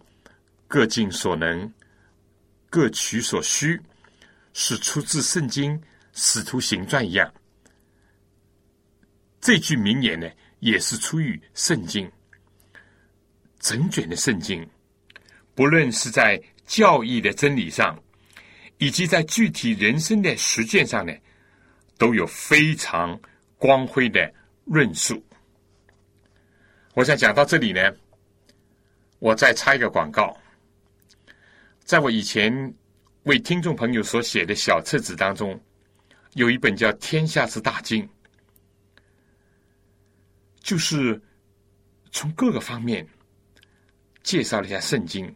[0.65, 1.69] 各尽所能、
[2.75, 3.81] 各取所需，
[4.51, 5.79] 是出自圣经
[6.11, 7.33] 《使徒行传》一样。
[9.39, 12.11] 这句名言呢，也是出于圣经。
[13.61, 14.69] 整卷的圣经，
[15.53, 17.97] 不论是在教义的真理上，
[18.77, 21.13] 以及在具体人生的实践上呢，
[21.97, 23.17] 都有非常
[23.57, 24.29] 光辉的。
[24.65, 25.25] 论述。
[26.93, 27.89] 我想讲到这里呢，
[29.19, 30.35] 我再插一个广告。
[31.85, 32.51] 在我以前
[33.23, 35.57] 为听众朋友所写的小册子当中，
[36.33, 38.03] 有一本叫《天下之大经》，
[40.61, 41.21] 就是
[42.11, 43.07] 从各个方面
[44.23, 45.31] 介绍了一下圣经，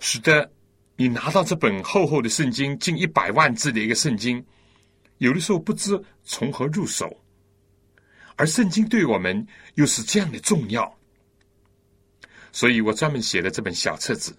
[0.00, 0.50] 使得
[0.96, 4.42] 你拿到这本厚厚的圣经，近一百万字的一个圣经，
[5.18, 7.14] 有的时候不知从何入手。
[8.36, 10.98] 而圣经对我们又是这样的重要，
[12.52, 14.34] 所以我专门写了这本小册子，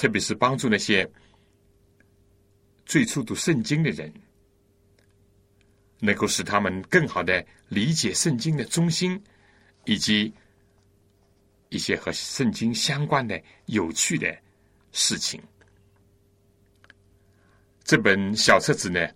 [0.00, 1.06] 特别是帮助那些
[2.86, 4.10] 最初读圣经的人，
[5.98, 9.22] 能够使他们更好的理解圣经的中心，
[9.84, 10.32] 以及
[11.68, 14.34] 一些和圣经相关的有趣的
[14.90, 15.38] 事情。
[17.84, 19.06] 这本小册子呢，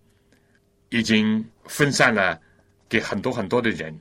[0.90, 2.38] 已经分散了。
[2.87, 3.99] 给很多很多的人，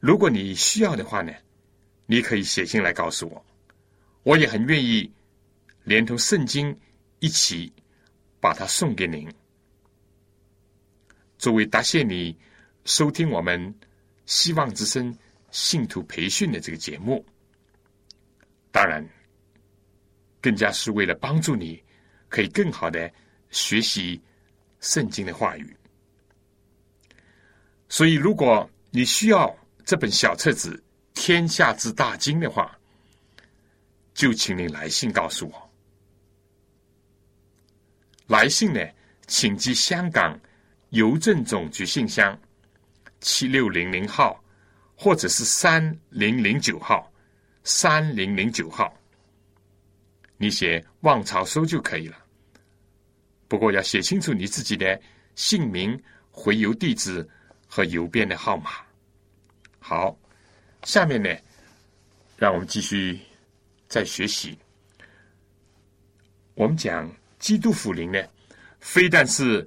[0.00, 1.32] 如果你需要的话呢，
[2.04, 3.46] 你可以写信来告诉我，
[4.24, 5.10] 我也很愿意
[5.90, 6.78] 连同圣经
[7.18, 7.72] 一起
[8.38, 9.28] 把它送给您，
[11.36, 12.38] 作为答谢你
[12.84, 13.74] 收听我们
[14.24, 15.12] 希望之声
[15.50, 17.26] 信徒培训的这个节目。
[18.70, 19.04] 当然，
[20.40, 21.82] 更加是为了帮助你，
[22.28, 23.12] 可以更好的
[23.50, 24.22] 学习
[24.78, 25.76] 圣经的话语。
[27.88, 29.52] 所以，如果你需要
[29.84, 30.70] 这本小册子
[31.20, 32.78] 《天下之大经》的话，
[34.14, 35.69] 就请您来信告诉我。
[38.30, 38.80] 来信呢，
[39.26, 40.38] 请寄香港
[40.90, 42.38] 邮政总局信箱
[43.18, 44.40] 七六零零号，
[44.94, 47.12] 或者是三零零九号，
[47.64, 48.96] 三零零九号。
[50.36, 52.16] 你写“望潮收”就可以了。
[53.48, 54.98] 不过要写清楚你自己的
[55.34, 57.28] 姓名、回邮地址
[57.66, 58.70] 和邮编的号码。
[59.80, 60.16] 好，
[60.84, 61.36] 下面呢，
[62.36, 63.18] 让我们继续。
[63.88, 64.56] 再学习，
[66.54, 68.22] 我们讲基督福临呢，
[68.78, 69.66] 非但是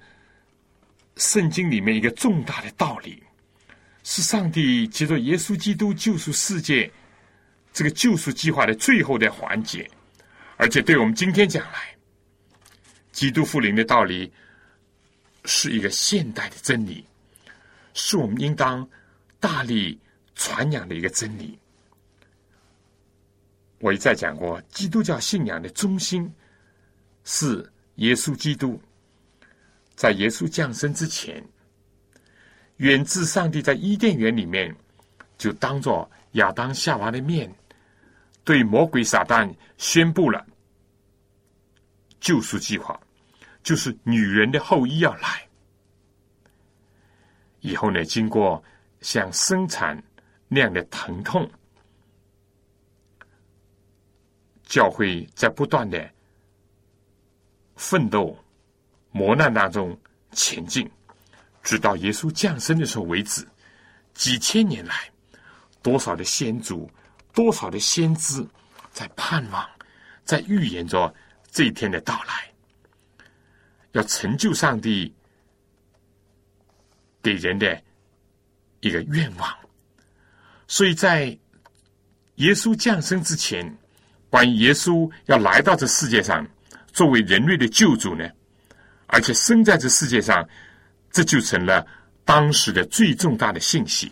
[1.18, 3.22] 圣经里面一个重大的道理，
[4.04, 6.90] 是上帝借着耶稣基督救赎世界
[7.74, 9.90] 这个救赎计划的最后的环节，
[10.58, 11.96] 而且对我们今天讲来，
[13.12, 14.32] 基督复临的道理
[15.46, 17.04] 是一个现代的真理，
[17.94, 18.88] 是我们应当
[19.40, 20.00] 大力
[20.36, 21.58] 传扬的一个真理。
[23.80, 26.32] 我一再讲过，基督教信仰的中心
[27.24, 28.82] 是耶稣基督。
[29.96, 31.44] 在耶稣降生之前，
[32.78, 34.76] 远自上帝在伊甸园里面
[35.38, 37.54] 就当着亚当夏娃的面，
[38.44, 40.46] 对魔鬼撒旦宣布了
[42.20, 43.00] 救赎计划，
[43.62, 45.48] 就是女人的后裔要来。
[47.60, 48.62] 以后呢，经过
[49.02, 50.02] 像生产
[50.48, 51.50] 那样的疼痛。
[54.64, 56.12] 教会在不断的
[57.94, 58.36] 奋斗、
[59.12, 59.96] 磨难当中
[60.32, 60.90] 前进，
[61.62, 63.48] 直到耶稣降生的时候为止。
[64.16, 64.96] 几千年来，
[65.84, 66.90] 多少的先祖、
[67.36, 68.44] 多少的先知，
[68.92, 69.64] 在盼望、
[70.24, 71.14] 在预言着
[71.52, 72.52] 这一天的到来，
[73.92, 75.14] 要成就上帝
[77.22, 77.80] 给人的
[78.80, 79.56] 一个愿望。
[80.68, 81.26] 所以在
[82.38, 83.78] 耶稣降生之前。
[84.32, 86.44] 关于耶稣要来到这世界上
[86.94, 88.30] 作为人类的救主呢，
[89.08, 90.48] 而且生在这世界上，
[91.12, 91.86] 这就成了
[92.24, 94.12] 当时的最重大的信息。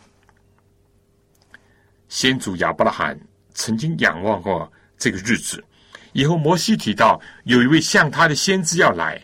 [2.10, 3.18] 先祖亚伯拉罕
[3.54, 5.64] 曾经仰望过这个日子，
[6.12, 9.24] 以后摩西提到有一位像他的先知要来，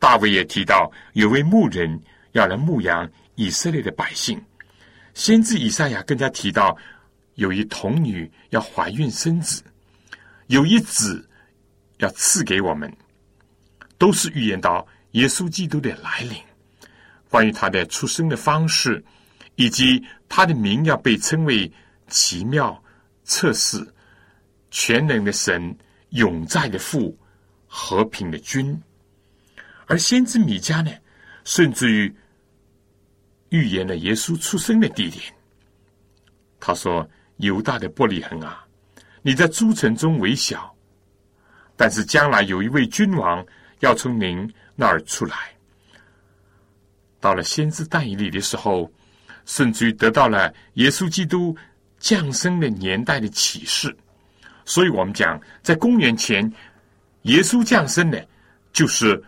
[0.00, 4.42] 大卫也提到有位牧人要来牧养以色列的百姓，
[5.12, 6.76] 先知以赛亚更加提到
[7.34, 9.62] 有一童女要怀孕生子。
[10.48, 11.28] 有一子
[11.98, 12.92] 要赐给我们，
[13.98, 16.36] 都是预言到耶稣基督的来临。
[17.28, 19.04] 关于他的出生的方式，
[19.56, 21.70] 以及他的名要被称为
[22.08, 22.82] 奇妙、
[23.24, 23.86] 测试、
[24.70, 25.76] 全能的神、
[26.10, 27.16] 永在的父、
[27.66, 28.80] 和平的君。
[29.86, 30.90] 而先知米迦呢，
[31.44, 32.14] 甚至于
[33.50, 35.22] 预言了耶稣出生的地点。
[36.58, 38.66] 他说：“犹大的伯利恒啊。”
[39.22, 40.73] 你在诸城中微小，
[41.76, 43.44] 但是将来有一位君王
[43.80, 45.36] 要从您那儿出来。
[47.20, 48.90] 到了先知但以理的时候，
[49.46, 51.56] 甚至于得到了耶稣基督
[51.98, 53.94] 降生的年代的启示。
[54.64, 56.50] 所以我们讲，在公元前，
[57.22, 58.18] 耶稣降生呢，
[58.72, 59.22] 就是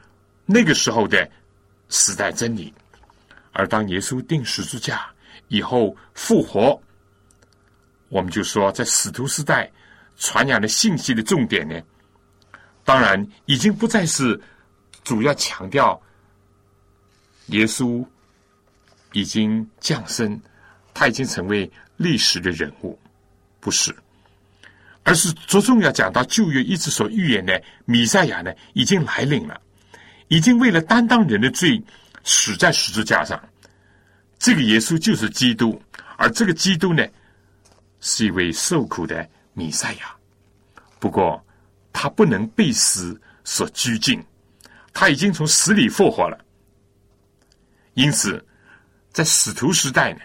[0.44, 1.28] 那个时候的
[1.88, 2.72] 时代真理。
[3.52, 5.06] 而当耶稣定十字架
[5.48, 6.80] 以后复活，
[8.09, 9.70] 我们就说在使徒时代。
[10.18, 11.78] 传扬的信息的重点呢，
[12.87, 14.40] 当然已经不再是
[15.05, 16.01] 主要强调
[17.49, 18.03] 耶稣
[19.12, 20.40] 已经降生，
[20.94, 22.99] 他已经成为历史的人物，
[23.61, 23.94] 不是，
[25.03, 29.61] 而是着重要讲到旧约一直所预言的弥赛亚呢，已经来临了，
[30.29, 31.83] 已经为了担当人的罪
[32.25, 33.38] 死在十字架上。
[34.38, 35.83] 这个耶稣就是基督，
[36.16, 37.07] 而这个基督呢，
[38.01, 39.29] 是一位受苦的。
[39.59, 40.14] 弥赛亚，
[40.99, 41.42] 不过
[41.98, 44.22] 他不能被死所拘禁，
[44.92, 46.38] 他已经从死里复活了。
[47.94, 48.44] 因此，
[49.12, 50.20] 在使徒时代呢，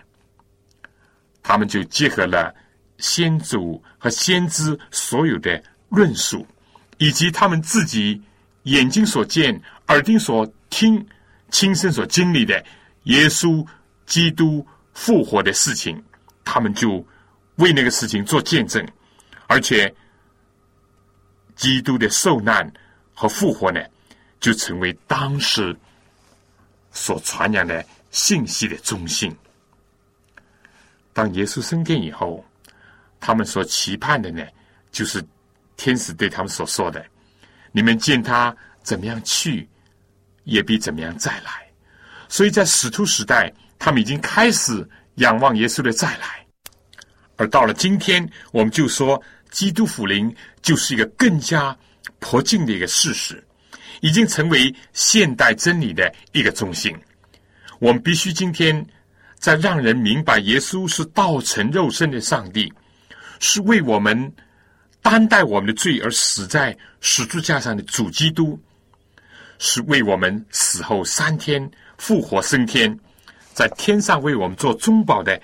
[1.42, 2.54] 他们就结合了
[2.98, 6.46] 先祖和先知所有的论述，
[6.98, 8.22] 以及他们自己
[8.64, 9.58] 眼睛所见、
[9.88, 11.08] 耳听所听、
[11.52, 12.62] 亲身所经历的
[13.04, 13.66] 耶稣
[14.06, 16.04] 基督复活的事情，
[16.44, 17.06] 他们就
[17.56, 18.86] 为那个事情做见证。
[19.48, 19.96] 而且，
[21.62, 22.68] 基督的受难
[23.14, 23.80] 和复活呢，
[24.40, 25.78] 就成为当时
[26.92, 29.32] 所传扬的信息的中心。
[31.14, 32.44] 当耶稣升天以后，
[33.20, 34.44] 他们所期盼的呢，
[34.92, 35.24] 就是
[35.78, 37.06] 天使对他们所说的
[37.72, 39.70] ：“你们见他怎么样去，
[40.46, 41.70] 也必怎么样再来。”
[42.28, 46.44] 所以在使徒时代，他们已经开始仰望耶稣的再来。
[47.36, 49.22] 而到了今天，我们就说。
[49.52, 51.78] 基督福临就是一个更加
[52.20, 53.44] 迫近的一个事实，
[54.00, 56.98] 已经成为现代真理的一个中心。
[57.80, 58.84] 我们必须今天
[59.38, 62.72] 在让人明白，耶稣是道成肉身的上帝，
[63.40, 64.34] 是为我们
[65.02, 68.60] 担待我们的罪而死在十字架上的主基督，
[69.60, 72.98] 是为我们死后三天复活升天，
[73.54, 75.42] 在天上为我们做中保的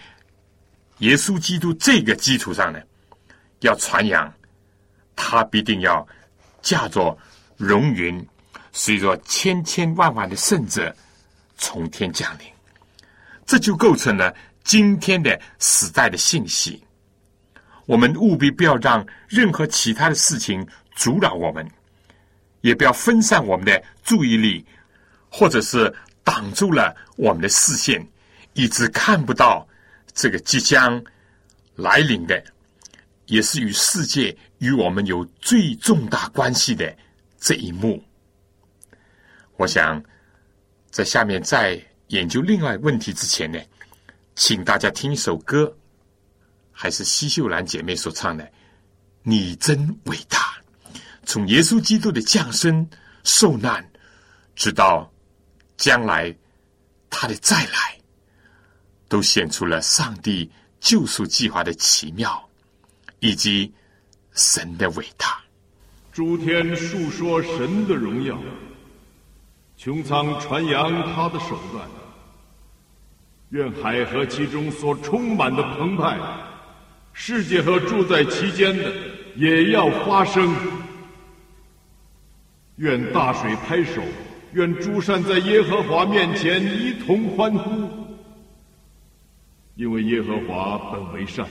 [0.99, 1.73] 耶稣基督。
[1.73, 2.79] 这个基础上呢？
[3.59, 4.31] 要传扬，
[5.15, 6.07] 他必定要
[6.61, 7.17] 驾着
[7.57, 8.25] 荣云，
[8.71, 10.95] 随着千千万万的圣者
[11.57, 12.45] 从天降临。
[13.45, 16.83] 这就构成了今天的时代的信息。
[17.85, 21.65] 我们务必不要让任何其他的事情阻扰我们，
[22.59, 24.65] 也不要分散我们的注意力，
[25.29, 25.93] 或者是
[26.23, 28.05] 挡住了我们的视线，
[28.53, 29.65] 以致看不到
[30.13, 31.01] 这个即将
[31.75, 32.43] 来临的。
[33.27, 36.95] 也是与世界与我们有最重大关系的
[37.39, 38.03] 这一幕。
[39.57, 40.03] 我想
[40.89, 43.59] 在下面在研究另外问题之前呢，
[44.35, 45.75] 请大家听一首歌，
[46.71, 48.43] 还是西秀兰姐妹所唱的
[49.23, 50.37] 《你真伟大》。
[51.25, 52.89] 从耶稣基督的降生、
[53.23, 53.85] 受难，
[54.55, 55.11] 直到
[55.75, 56.33] 将来
[57.09, 57.99] 他的再来，
[59.09, 60.49] 都显出了上帝
[60.79, 62.46] 救赎计划的奇妙。
[63.19, 63.73] 以及
[64.31, 65.39] 神的伟大，
[66.11, 68.37] 诸天述说神的荣耀，
[69.77, 71.87] 穹苍传扬他的手段。
[73.49, 76.19] 愿海和其中所充满的澎湃，
[77.13, 78.91] 世界和住在其间的
[79.35, 80.53] 也要发声。
[82.75, 84.01] 愿大水拍手，
[84.51, 87.89] 愿诸山在耶和华面前一同欢呼，
[89.75, 91.47] 因为耶和华本为善。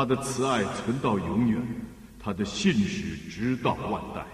[0.00, 1.60] 他的慈爱存到永远，
[2.18, 4.24] 他的信使直到万代。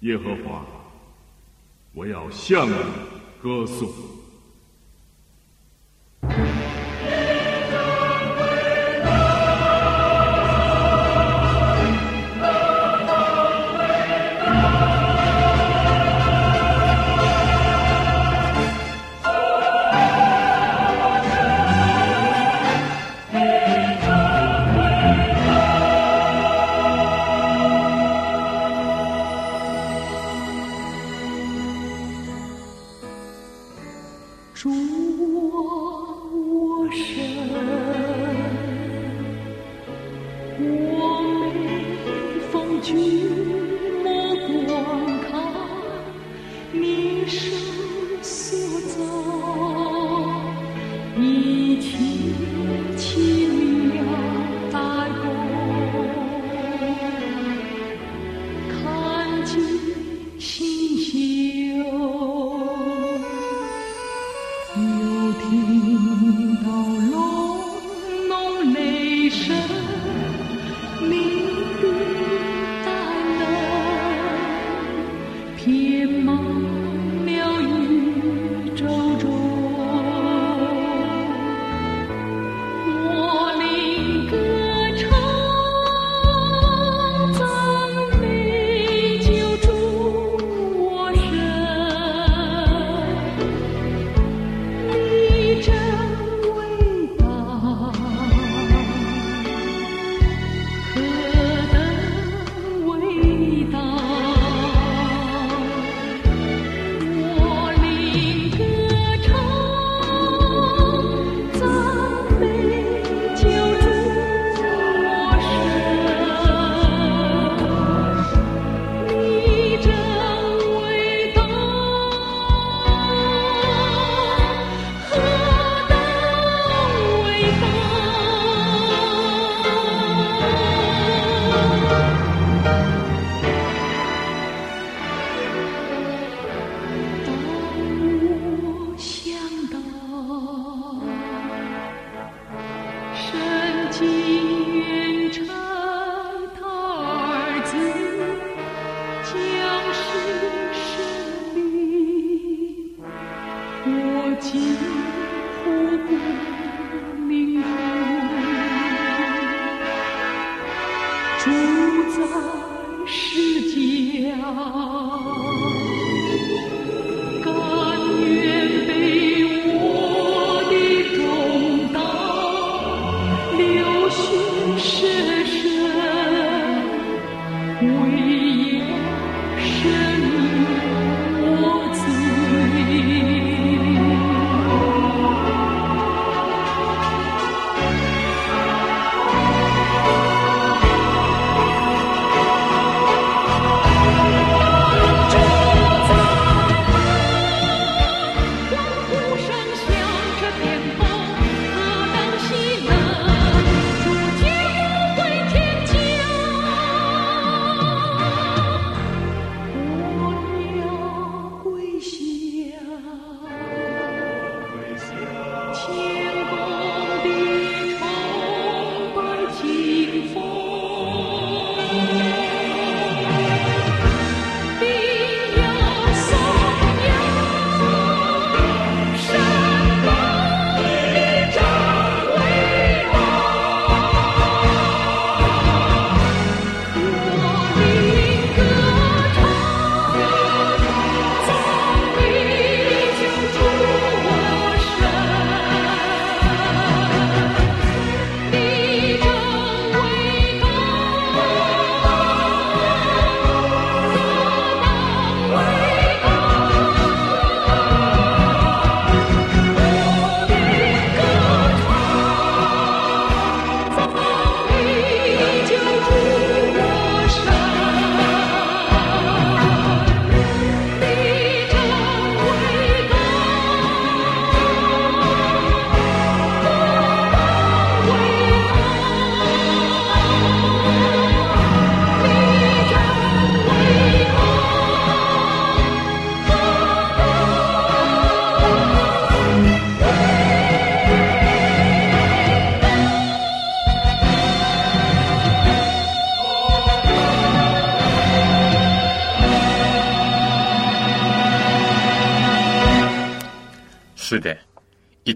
[0.00, 0.66] 耶和华，
[1.92, 2.74] 我要向你
[3.40, 3.88] 歌颂。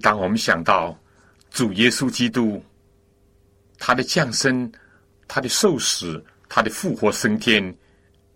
[0.04, 0.94] 当我们想到
[1.50, 2.62] 主耶稣基督
[3.78, 4.70] 他的降生、
[5.26, 7.74] 他的受死、他的复活升天，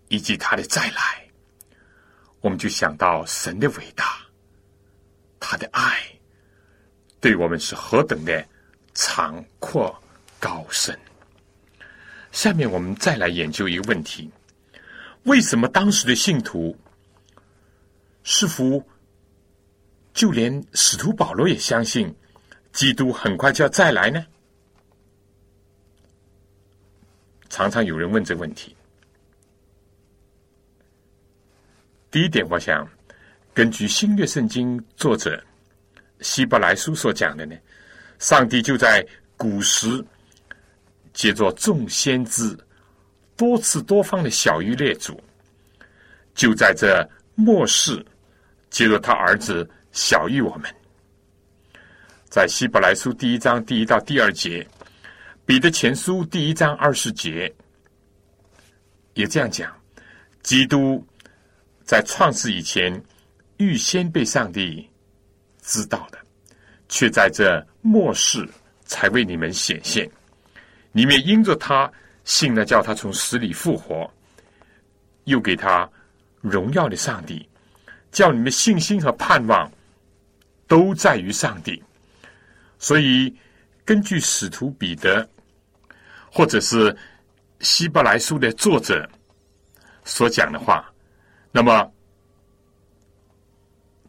[0.07, 1.23] 以及他的再来，
[2.41, 4.17] 我们就想到神的伟大，
[5.39, 5.99] 他的爱
[7.21, 8.43] 对我们是何等的
[8.95, 9.95] 长阔
[10.39, 10.97] 高深。
[12.31, 14.27] 下面我们再来研究一个问题：
[15.25, 16.75] 为什么当时的信徒
[18.23, 18.83] 似乎
[20.19, 22.13] 就连使徒保罗也相信
[22.73, 24.25] 基督很快就要再来呢？
[27.47, 28.75] 常常有人问这个问题。
[32.11, 32.85] 第一点，我想
[33.53, 35.41] 根据新约圣经作者
[36.19, 37.55] 希伯来书所讲的呢，
[38.19, 39.07] 上帝就在
[39.37, 40.05] 古时。
[41.13, 42.57] 借着众先知
[43.37, 45.17] 多次多方的小谕列祖，
[46.35, 48.05] 就在这末世，
[48.69, 50.73] 借着他儿子小于我们，
[52.29, 54.65] 在希伯来书第一章第一到第二节，
[55.45, 57.53] 彼得前书第一章二十节，
[59.13, 59.69] 也这样讲：
[60.41, 61.05] 基督
[61.83, 62.89] 在创世以前
[63.57, 64.89] 预先被上帝
[65.61, 66.17] 知道的，
[66.87, 68.47] 却在这末世
[68.85, 70.09] 才为你们显现。
[70.93, 71.91] 你们因着他
[72.23, 74.09] 信了，叫他从死里复活，
[75.25, 75.87] 又给他
[76.39, 77.45] 荣耀的上帝，
[78.13, 79.69] 叫你们信心和盼望
[80.69, 81.83] 都在于上帝。
[82.77, 83.35] 所以，
[83.83, 85.29] 根据使徒彼得
[86.31, 86.95] 或者是
[87.59, 89.05] 希伯来书的作者
[90.05, 90.89] 所讲的话，
[91.51, 91.91] 那么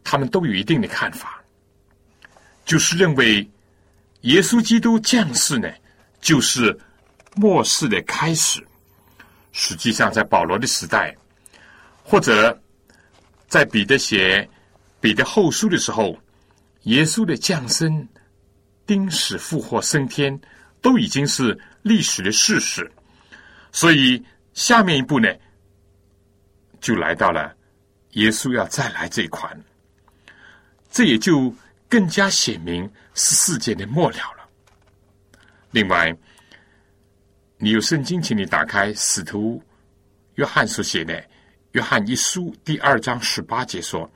[0.01, 1.43] 他们都有一定的看法，
[2.63, 3.45] 就是认为
[4.21, 5.69] 耶稣基督降世呢。
[6.21, 6.79] 就是
[7.33, 8.63] 末世的开始。
[9.53, 11.17] 实际上，在保罗的时代，
[12.03, 12.55] 或者
[13.47, 14.47] 在彼得写
[14.99, 16.15] 彼得后书的时候，
[16.83, 18.07] 耶稣的降生、
[18.85, 20.39] 钉死、复活、升天，
[20.81, 22.91] 都已经是历史的事实。
[23.71, 24.23] 所以，
[24.53, 25.27] 下面一步呢，
[26.79, 27.55] 就来到了
[28.11, 29.57] 耶稣要再来这一款，
[30.89, 31.53] 这也就
[31.87, 34.49] 更加显明是世界的末了了。
[35.69, 36.13] 另外，
[37.57, 39.63] 你有圣经，请你打开使徒
[40.35, 41.13] 约翰所写的
[41.73, 44.11] 《约翰一书》第二章十八节说：“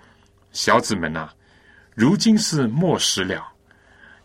[0.51, 1.31] 小子们呐，
[1.95, 3.51] 如今是末时了。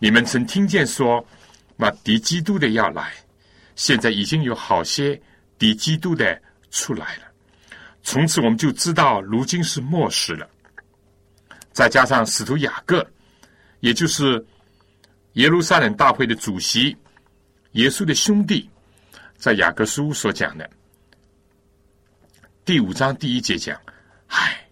[0.01, 1.25] 你们曾听见说，
[1.77, 3.13] 那敌基督的要来，
[3.77, 5.19] 现在已经有好些
[5.57, 6.39] 敌基督的
[6.73, 7.23] 出来了。
[8.03, 10.49] 从此我们就知道，如今是末时了。
[11.73, 13.09] 再加上使徒雅各，
[13.79, 14.45] 也就是
[15.35, 16.97] 耶路撒冷大会的主席。”
[17.75, 18.69] 耶稣的兄弟，
[19.37, 20.69] 在雅各书所讲的
[22.65, 23.81] 第五章第一节讲
[24.27, 24.67] ：“唉，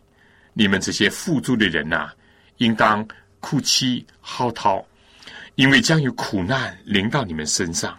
[0.52, 2.12] 你们这些富足的人呐，
[2.58, 3.06] 应当
[3.40, 4.84] 哭泣嚎啕，
[5.56, 7.98] 因为将有苦难临到你们身上。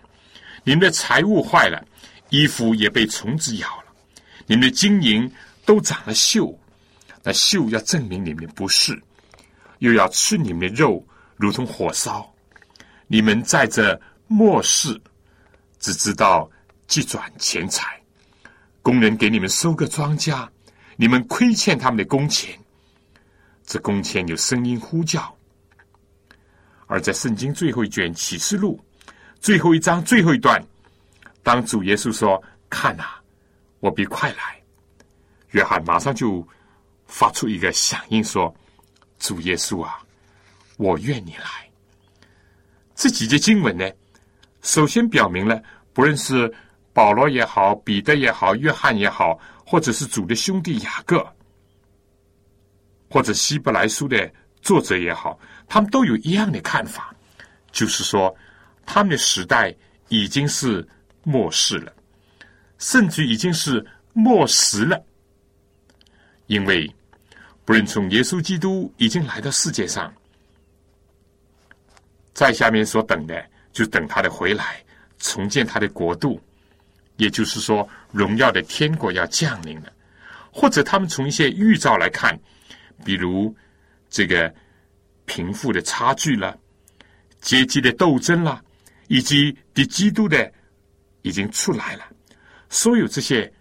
[0.64, 1.84] 你们的财物坏了，
[2.30, 3.86] 衣服也被虫子咬了，
[4.46, 5.30] 你们的金银
[5.66, 6.56] 都长了锈。
[7.24, 8.98] 那锈要证明你们不是，
[9.80, 11.06] 又要吃你们的肉，
[11.36, 12.32] 如同火烧。
[13.08, 14.00] 你们在这。”
[14.32, 15.02] 末世
[15.80, 16.48] 只知道
[16.86, 18.00] 计转钱财，
[18.84, 20.48] 工人给你们收割庄稼，
[20.98, 22.56] 你们亏欠他们的工钱。
[23.70, 25.32] 这宫前有声音呼叫。
[26.88, 28.84] 而在圣经最后一卷启示录
[29.40, 30.60] 最后一章最后一段，
[31.44, 33.04] 当主耶稣说：“看呐，
[33.80, 34.60] 我必快来。”
[35.52, 36.46] 约翰马上就
[37.06, 38.52] 发出一个响应说
[39.20, 40.00] ：“主耶稣啊，
[40.78, 41.70] 我愿你来。”
[42.96, 43.88] 这几节经文呢？
[44.64, 45.62] 首先表明了，
[45.94, 46.52] 不论是
[46.92, 51.24] 保罗也好，彼得也好，约翰也好，或者是主的兄弟雅各，
[53.10, 54.32] 或者希伯来书的
[54.62, 57.14] 作者也好，他们都有一样的看法，
[57.72, 58.36] 就是说，
[58.86, 59.74] 他们的时代
[60.08, 60.88] 已经是
[61.24, 61.94] 末世了，
[62.78, 65.04] 甚至已经是末时了，
[66.48, 66.90] 因为
[67.66, 70.14] 不论从耶稣基督已经来到世界上，
[72.34, 73.46] 在下面所等的。
[73.72, 74.84] 就等他的回来，
[75.20, 76.42] 重建他的国度，
[77.18, 79.94] 也就是说，荣耀的天国要降临了。
[80.52, 82.38] 或者他们从一些预兆来看，
[83.04, 83.56] 比如
[84.10, 84.54] 这个
[85.26, 86.58] 贫富的差距了，
[87.42, 88.64] 阶级的斗争了，
[89.08, 90.52] 以及敌基督的
[91.22, 92.04] 已经出来了，
[92.70, 93.52] 所有这些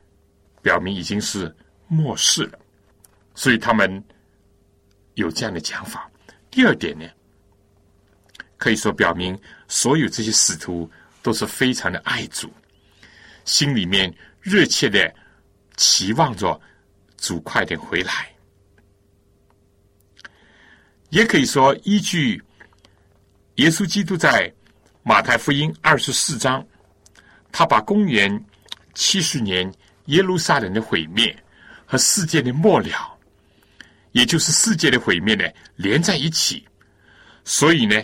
[0.63, 1.55] 表明已经是
[1.87, 2.59] 末世了。
[3.35, 4.03] 所以他们
[5.15, 6.11] 有这样的讲法。
[6.51, 7.07] 第二点呢？
[8.57, 10.91] 可以说，表明所有这些使徒
[11.23, 12.53] 都是非常的爱主，
[13.45, 15.15] 心里面热切的
[15.77, 16.61] 期望着
[17.17, 18.29] 主快点回来。
[21.11, 22.43] 也可以说依据
[23.57, 24.53] 耶稣基督在
[25.03, 26.65] 马太福音二十四章，
[27.51, 28.45] 他把公元
[28.95, 29.73] 七十年
[30.07, 31.35] 耶路撒冷的毁灭
[31.87, 33.19] 和世界的末了，
[34.13, 35.45] 也就是世界的毁灭呢
[35.77, 36.63] 连在一起。
[37.43, 38.03] 所以呢，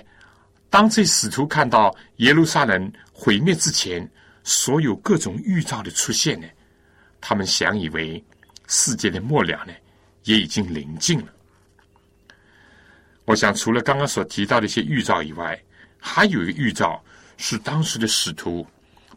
[0.70, 4.11] 当这使徒看到耶路撒冷毁灭之前，
[4.44, 6.46] 所有各种预兆的出现呢，
[7.20, 8.24] 他们想以为
[8.66, 9.74] 世界的末了呢
[10.22, 11.34] 也已经临近了。
[13.25, 15.59] 我想，除了刚刚所提到的一些预兆以外，
[15.99, 17.03] 还有一个预兆
[17.37, 18.66] 是当时的使徒，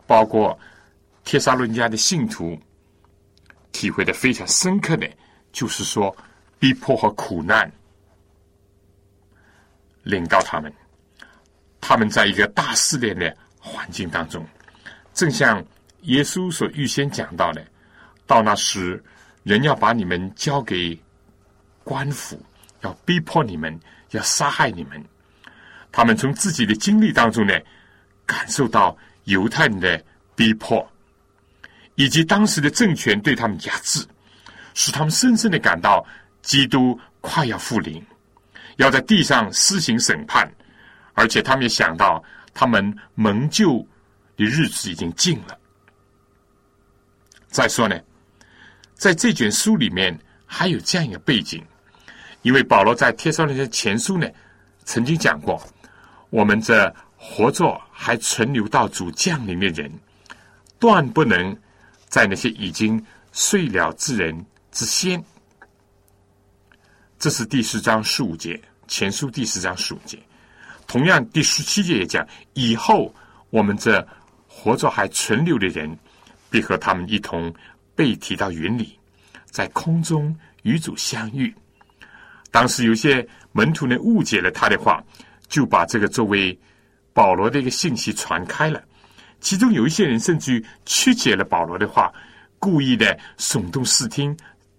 [0.05, 0.58] 包括
[1.26, 2.58] 帖撒伦家的信徒，
[3.74, 5.10] 体会的非常深刻的，
[5.51, 6.16] 就是说
[6.58, 7.70] 逼迫和苦难
[10.03, 10.74] 领到他们，
[11.82, 14.47] 他们在一个大试炼的环境当中，
[15.14, 15.62] 正像
[16.03, 17.62] 耶稣所预先讲到的，
[18.26, 19.03] 到那时
[19.43, 20.97] 人要把你们交给
[21.84, 22.41] 官府，
[22.82, 23.80] 要逼迫你们。
[24.11, 25.03] 要杀害你们，
[25.91, 27.53] 他们从自己的经历当中呢，
[28.25, 30.01] 感受到犹太人的
[30.34, 30.89] 逼迫，
[31.95, 34.07] 以及当时的政权对他们压制，
[34.73, 36.07] 使他们深深的感到
[36.41, 38.01] 基督快要复临，
[38.78, 40.49] 要在地上施行审判，
[41.13, 42.23] 而且他们也想到
[42.53, 43.86] 他们蒙救
[44.38, 45.59] 的日子已经近了。
[47.47, 47.99] 再说呢，
[48.93, 51.61] 在这卷书里面还有这样一个背景。
[52.47, 54.25] 因为保罗在帖撒罗尼前书呢，
[54.85, 55.61] 曾经讲过，
[56.29, 59.91] 我们这活着还存留到主降临的人，
[60.79, 61.53] 断不能
[62.07, 65.21] 在那些已经睡了之人之先。
[67.19, 70.17] 这是第十章十五节，前书第十章十五节。
[70.87, 73.13] 同样，第十七节也讲，以后
[73.49, 74.07] 我们这
[74.47, 75.99] 活着还存留的人，
[76.49, 77.53] 必和他们一同
[77.93, 78.97] 被提到云里，
[79.47, 80.33] 在空中
[80.63, 81.53] 与主相遇。
[82.49, 85.03] 当时有些门徒呢误解了他的话，
[85.47, 86.57] 就把这个作为
[87.13, 88.81] 保罗的一个信息传开了。
[89.41, 92.11] 其中有一些人甚至于曲解了保罗的话，
[92.57, 94.35] 故意的耸动视听，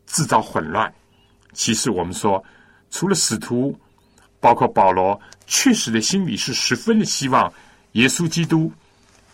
[0.06, 0.92] 制造混乱。
[1.52, 2.42] 其实我们说，
[2.90, 3.78] 除了使徒，
[4.40, 7.52] 包括保罗，确实的心里是十分的希望
[7.92, 8.72] 耶稣基督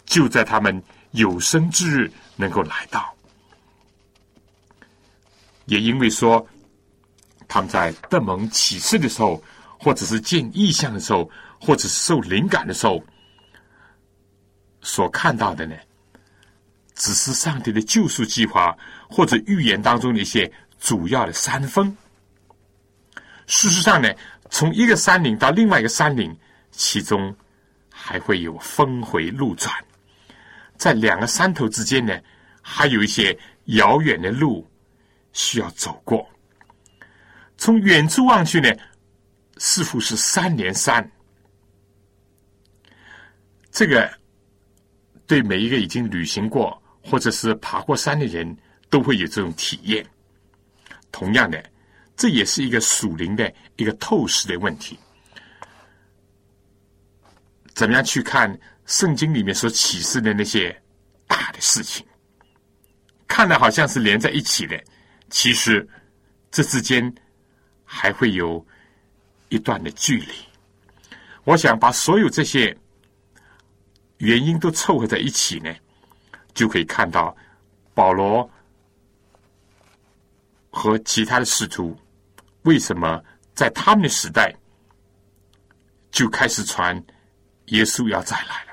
[0.05, 0.83] 就在他们
[1.13, 3.15] 有生之日能够来到。
[5.67, 6.47] 也因为说。
[7.49, 9.43] 他们在得蒙启示的时候，
[9.79, 11.31] 或者是见异象的时候，
[11.61, 13.03] 或者是受灵感的时候，
[14.81, 15.75] 所看到的呢，
[16.95, 18.77] 只是上帝的救赎计划
[19.09, 21.97] 或者预言当中的一些主要的山峰。
[23.47, 24.13] 事实上呢，
[24.51, 26.35] 从一个山岭到另外一个山岭，
[26.71, 27.35] 其中
[27.91, 29.73] 还会有峰回路转，
[30.77, 32.19] 在两个山头之间呢，
[32.63, 34.67] 还有一些遥远的路
[35.33, 36.27] 需要走过。
[37.57, 38.69] 从远处望去呢，
[39.57, 41.11] 似乎是三连山。
[43.71, 44.13] 这个
[45.27, 48.57] 对每一个已经旅行过或者是爬过山的人
[48.91, 50.05] 都会有这种体验。
[51.11, 51.65] 同样的，
[52.17, 54.99] 这也是一个属灵的一个透视的问题。
[57.75, 60.77] 怎么样去看圣经里面所启示的那些
[61.27, 62.05] 大的事情？
[63.27, 64.81] 看的好像是连在一起的，
[65.31, 65.89] 其实
[66.51, 67.15] 这之间。
[67.85, 68.65] 还会有
[69.49, 70.33] 一段的距离。
[71.45, 72.77] 我想把所有这些
[74.19, 75.75] 原因都凑合在一起呢，
[76.55, 77.37] 就可以看到
[77.93, 78.49] 保罗
[80.71, 81.97] 和其他的使徒
[82.63, 83.23] 为什么
[83.55, 84.55] 在他们的时代
[86.11, 86.97] 就开始传
[87.67, 88.73] 耶稣要再来了。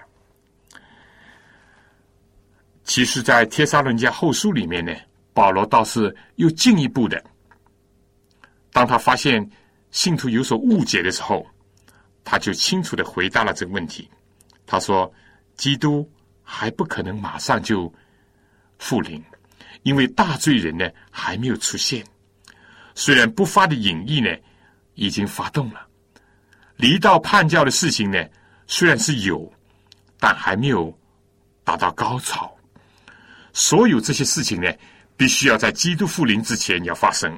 [2.83, 4.93] 其实，在帖撒伦家后书里面呢，
[5.33, 7.23] 保罗倒是又进一步的。
[8.71, 9.47] 当他发现
[9.91, 11.45] 信徒有所误解的时候，
[12.23, 14.09] 他就清楚的回答了这个问题。
[14.65, 15.11] 他说
[15.57, 16.09] ：“基督
[16.41, 17.93] 还不可能马上就
[18.79, 19.21] 复临，
[19.83, 22.05] 因为大罪人呢还没有出现。
[22.95, 24.29] 虽然不发的隐意呢
[24.95, 25.85] 已经发动了，
[26.77, 28.25] 离道叛教的事情呢
[28.67, 29.51] 虽然是有，
[30.17, 30.97] 但还没有
[31.65, 32.57] 达到高潮。
[33.51, 34.71] 所有这些事情呢，
[35.17, 37.37] 必须要在基督复临之前要发生。”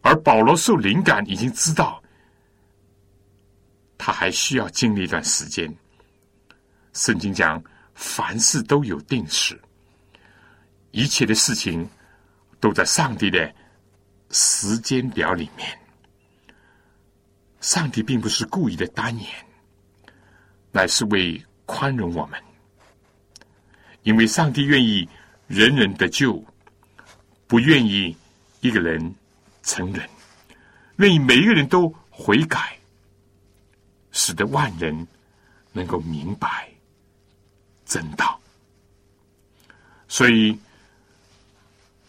[0.00, 2.02] 而保罗受灵感，已经知道
[3.96, 5.72] 他还需要经历一段时间。
[6.92, 7.62] 圣经讲，
[7.94, 9.60] 凡事都有定时，
[10.92, 11.88] 一切的事情
[12.60, 13.52] 都在上帝的
[14.30, 15.78] 时间表里面。
[17.60, 19.26] 上帝并不是故意的单言，
[20.70, 22.40] 乃是为宽容我们，
[24.04, 25.08] 因为上帝愿意
[25.48, 26.42] 人人得救，
[27.46, 28.16] 不愿意
[28.60, 29.14] 一个人。
[29.68, 30.08] 成人
[30.96, 32.76] 愿意每一个人都悔改，
[34.12, 35.06] 使得万人
[35.72, 36.66] 能够明白
[37.84, 38.40] 真道。
[40.08, 40.58] 所以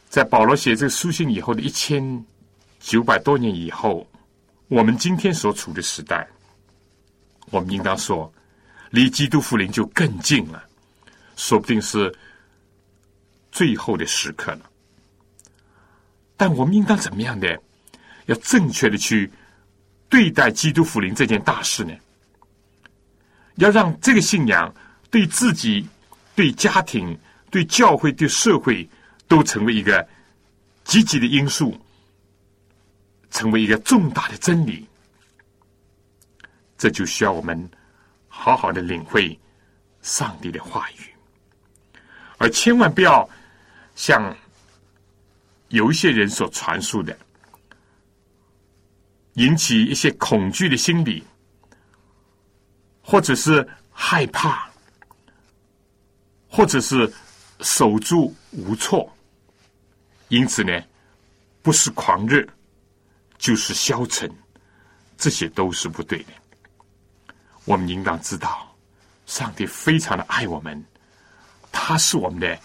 [0.10, 2.26] 在保罗写这个书信以后的一千
[2.80, 4.08] 九百多年以后，
[4.70, 6.26] 我们今天所处的时代，
[7.52, 8.34] 我们应当说，
[8.90, 10.64] 离基督复临就更近了，
[11.36, 12.18] 说不定是
[13.52, 14.62] 最后的时刻了。
[16.40, 17.62] 但我们应当怎么样的？
[18.28, 19.30] 要正确的去
[20.08, 21.94] 对待基督复临这件大事呢？
[23.56, 24.74] 要让这个信仰
[25.12, 25.86] 对自己、
[26.36, 27.20] 对家庭、
[27.52, 28.88] 对教会、对社会
[29.28, 30.08] 都成为一个
[30.86, 31.78] 积极的因素，
[33.32, 34.88] 成为一个重大的真理。
[36.78, 37.70] 这就需要我们
[38.30, 39.38] 好好的领会
[40.02, 41.14] 上帝的话语，
[42.38, 43.30] 而千万不要
[43.94, 44.34] 像
[45.70, 47.18] 有一些人所传述的，
[49.34, 51.24] 引起一些恐惧的心理，
[53.02, 54.70] 或者是害怕，
[56.48, 57.12] 或者是
[57.62, 59.12] 手足无措，
[60.30, 60.82] 因此呢，
[61.62, 62.48] 不是狂热，
[63.38, 64.30] 就是消沉，
[65.18, 66.34] 这些都是不对的。
[67.66, 68.76] 我们应当知道，
[69.28, 70.84] 上帝非常的爱我们，
[71.72, 72.60] 他是我们的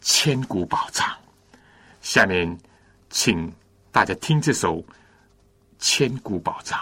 [0.00, 1.04] 千古保障。
[2.16, 2.58] 下面，
[3.10, 3.52] 请
[3.92, 4.76] 大家听这首
[5.78, 6.80] 《千古宝藏》。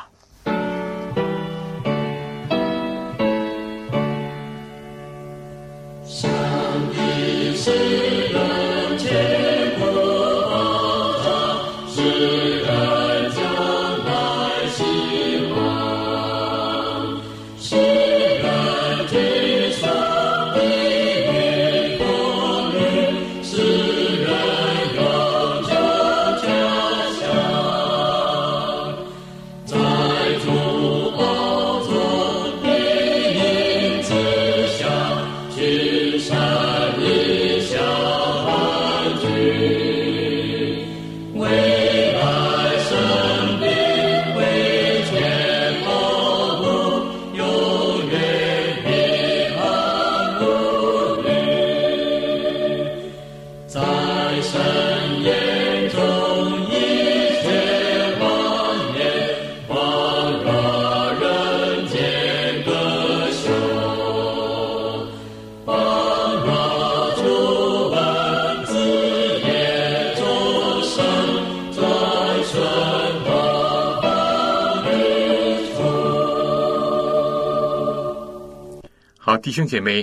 [79.44, 80.02] 弟兄姐妹，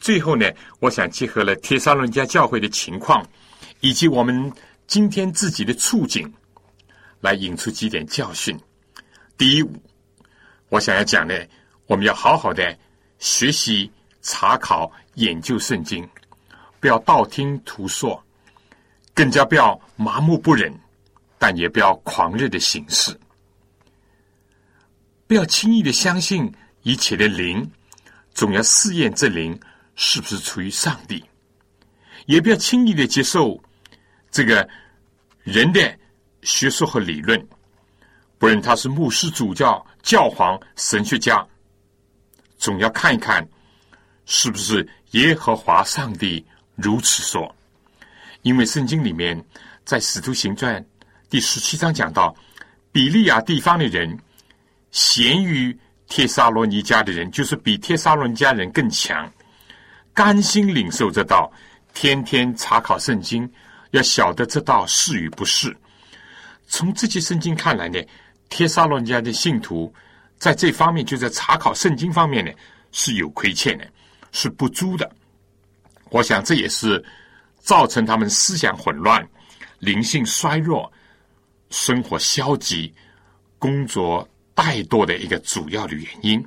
[0.00, 3.22] 最后呢，我想结合了铁沙伦家教会的情况，
[3.80, 4.50] 以及我们
[4.86, 6.32] 今天自己的处境，
[7.20, 8.58] 来引出几点教训。
[9.36, 9.64] 第一，
[10.70, 11.34] 我想要讲呢，
[11.84, 12.74] 我们要好好的
[13.18, 16.08] 学习、查考、研究圣经，
[16.80, 18.24] 不要道听途说，
[19.12, 20.72] 更加不要麻木不仁，
[21.38, 23.14] 但也不要狂热的行事，
[25.26, 26.50] 不要轻易的相信
[26.84, 27.70] 一切的灵。
[28.38, 29.58] 总要试验这灵
[29.96, 31.24] 是不是出于上帝，
[32.26, 33.60] 也不要轻易的接受
[34.30, 34.68] 这个
[35.42, 35.98] 人的
[36.42, 37.48] 学说和理论，
[38.38, 41.44] 不论他是牧师、主教、教皇、神学家，
[42.58, 43.44] 总要看一看
[44.24, 47.52] 是不是耶和华上帝如此说。
[48.42, 49.44] 因为圣经里面
[49.84, 50.86] 在使徒行传
[51.28, 52.32] 第十七章讲到，
[52.92, 54.16] 比利亚地方的人
[54.92, 55.76] 咸于。
[56.08, 59.30] 帖撒罗尼迦的人就是比帖撒罗尼迦人更强，
[60.14, 61.52] 甘心领受这道，
[61.92, 63.50] 天天查考圣经，
[63.90, 65.76] 要晓得这道是与不是。
[66.66, 68.00] 从这些圣经看来呢，
[68.48, 69.92] 帖撒罗尼迦的信徒
[70.38, 72.50] 在这方面就在查考圣经方面呢
[72.90, 73.86] 是有亏欠的，
[74.32, 75.10] 是不足的。
[76.10, 77.04] 我想这也是
[77.60, 79.26] 造成他们思想混乱、
[79.78, 80.90] 灵性衰弱、
[81.68, 82.92] 生活消极、
[83.58, 84.26] 工作。
[84.58, 86.44] 怠惰的一个主要的原因，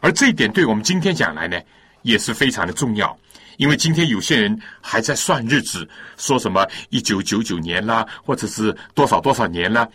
[0.00, 1.60] 而这一点对我们今天讲来呢，
[2.02, 3.18] 也是非常的重要。
[3.56, 5.86] 因为今天有些人还在算日子，
[6.16, 9.86] 说什么一九九九年啦，或者是多少多少年啦，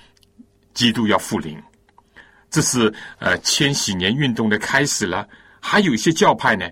[0.74, 1.58] 基督要复临，
[2.50, 5.26] 这是呃千禧年运动的开始了。
[5.62, 6.70] 还有一些教派呢，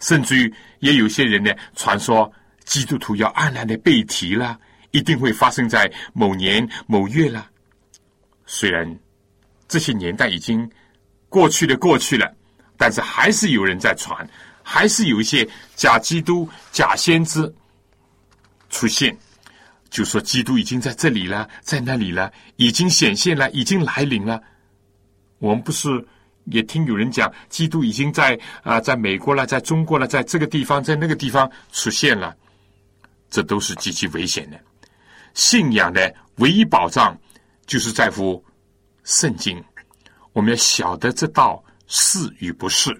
[0.00, 2.30] 甚至于也有些人呢，传说
[2.64, 4.58] 基督徒要暗暗的背提了，
[4.90, 7.48] 一定会发生在某年某月了。
[8.46, 8.98] 虽然。
[9.72, 10.70] 这些年代已经
[11.30, 12.30] 过去的过去了，
[12.76, 14.28] 但是还是有人在传，
[14.62, 17.50] 还是有一些假基督、假先知
[18.68, 19.16] 出现，
[19.88, 24.42] 就说基督已经在这里了，在那里了，已经显现了，已经来临了。
[25.38, 25.88] 我们不是
[26.44, 32.36] 也听有人讲，基督已经在啊，在美国了，在中国了，在这个地方，在那个地方出现了，
[33.30, 34.60] 这都是极其危险的。
[35.32, 37.18] 信仰的唯一保障
[37.64, 38.44] 就是在乎
[39.04, 39.62] 圣经，
[40.32, 42.90] 我们要晓得这道是与不是。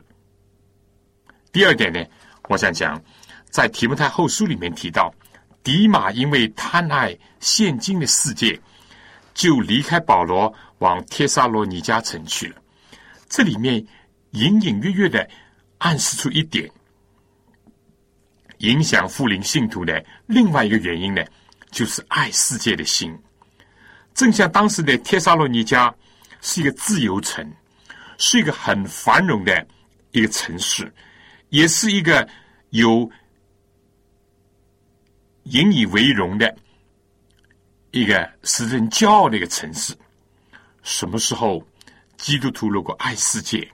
[1.52, 2.04] 第二点呢，
[2.48, 3.00] 我想讲，
[3.50, 5.14] 在提摩太后书里面提到，
[5.62, 8.60] 迪马因为贪爱现今的世界，
[9.34, 12.56] 就离开保罗，往帖撒罗尼迦城去了。
[13.28, 13.86] 这里面
[14.30, 15.28] 隐隐约约的
[15.78, 16.70] 暗示出一点，
[18.58, 21.22] 影响富林信徒的另外一个原因呢，
[21.70, 23.16] 就是爱世界的心。
[24.14, 25.92] 正像当时的帖撒罗尼迦
[26.40, 27.50] 是一个自由城，
[28.18, 29.66] 是一个很繁荣的
[30.10, 30.92] 一个城市。
[31.48, 32.26] 也是一个
[32.70, 33.10] 有
[35.42, 36.56] 引以为荣的
[37.90, 39.94] 一个使人骄傲的一个城市。
[40.82, 41.62] 什么时候
[42.16, 43.70] 基督徒如果爱世界，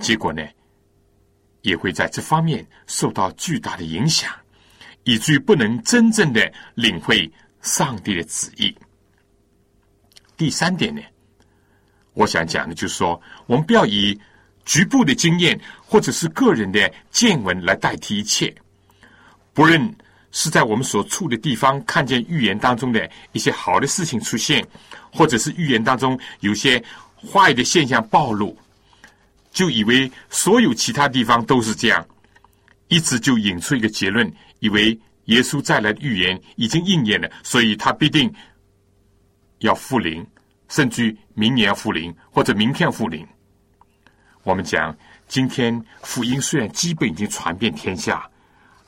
[0.00, 0.44] 结果呢，
[1.60, 4.34] 也会在这方面受到巨大的影响，
[5.04, 7.30] 以至于不能真正的领会
[7.60, 8.76] 上帝的旨意。
[10.42, 11.00] 第三点呢，
[12.14, 14.20] 我想讲的就是说，我们不要以。
[14.64, 18.52] 局部的经验，或者是个人的见闻来代替一切。
[19.52, 19.96] 不论
[20.30, 24.64] 是在我们所处的地方看见预言当中的一些好的事情出现，
[25.12, 26.80] 或者是预言当中有些
[27.32, 28.56] 坏的现象暴露，
[29.50, 32.06] 就以为所有其他地方都是这样，
[32.86, 38.32] 一直就引出一个结论，以为耶稣再来的预言已经应验了，所以他必定
[39.58, 40.24] 要复临，
[40.72, 43.26] 甚至于明年复临，或者明天复临。
[44.42, 44.96] 我们讲，
[45.28, 48.26] 今天福音虽然基本已经传遍天下，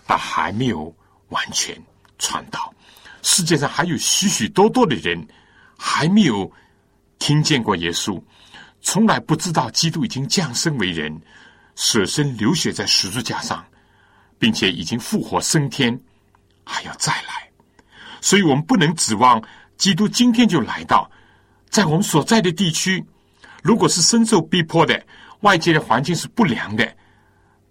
[0.07, 0.91] 但还没有
[1.28, 1.76] 完全
[2.18, 2.72] 传到
[3.20, 5.28] 世界上，还有许许多多的人
[5.76, 6.51] 还没有
[7.18, 8.18] 听见过耶稣，
[8.80, 11.14] 从来不知道基督已经降生为人，
[11.74, 13.62] 舍身流血在十字架上，
[14.39, 16.01] 并且已经复活升天，
[16.64, 17.47] 还要再来。
[18.22, 19.43] 所以我们不能指望
[19.76, 21.11] 基督今天就来到，
[21.74, 23.04] 在我们所在的地区，
[23.60, 25.04] 如果是深受逼迫的。
[25.40, 26.88] 外界的环境是不良的，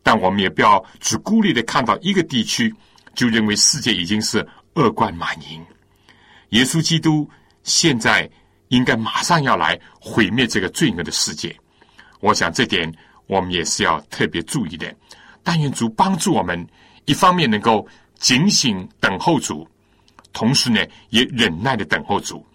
[0.03, 2.71] 但我们也不要只孤立的看到一个地区，
[3.15, 5.65] 就认为世界已经是恶贯满盈。
[6.49, 7.27] 耶稣基督
[7.63, 8.29] 现在
[8.67, 11.55] 应该马上要来毁灭这个罪恶的世界。
[12.19, 12.93] 我想这点
[13.27, 14.93] 我们也是要特别注意的。
[15.41, 16.67] 但愿主帮助我们，
[17.05, 17.87] 一方面能够
[18.19, 19.65] 警醒等候主，
[20.33, 22.45] 同时呢也忍耐的等候主，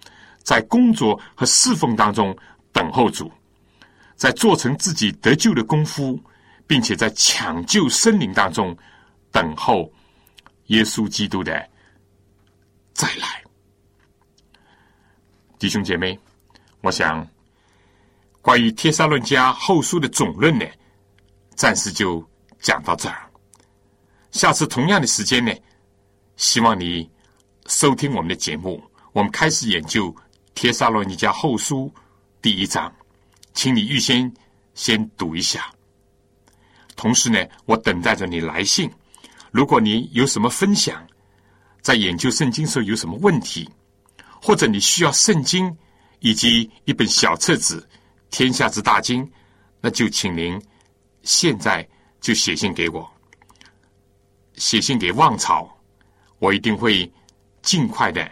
[0.49, 2.34] 在工作和侍奉当中
[2.72, 3.30] 等候主。
[4.16, 6.18] 在做成自己得救的功夫，
[6.66, 8.74] 并且在抢救生灵当中
[9.30, 9.92] 等候
[10.68, 11.53] 耶稣基督的
[12.94, 13.44] 再来，
[15.59, 16.18] 弟兄姐妹，
[16.80, 17.28] 我想
[18.40, 20.64] 关于帖撒论家后书的总论呢，
[21.57, 22.26] 暂时就
[22.59, 23.30] 讲到这儿。
[24.30, 25.53] 下次同样的时间呢，
[26.36, 27.09] 希望你
[27.66, 28.82] 收听我们的节目，
[29.12, 30.12] 我们开始研究
[30.59, 31.89] 帖撒罗尼迦后书
[32.43, 32.93] 第一章。
[33.55, 34.29] 请你预先
[34.75, 35.73] 先读一下，
[36.97, 38.91] 同时呢，我等待着你来信。
[39.53, 41.07] 如果你有什么分享，
[41.81, 43.71] 在研究圣经时候有什么问题，
[44.43, 45.73] 或者你需要圣经
[46.19, 47.89] 以及一本小册子
[48.37, 49.25] 《天下之大经》，
[49.81, 50.61] 那就请您
[51.23, 51.89] 现在
[52.21, 53.09] 就写信给我，
[54.55, 55.73] 写信给旺草，
[56.41, 57.09] 我一定会
[57.63, 58.29] 尽快的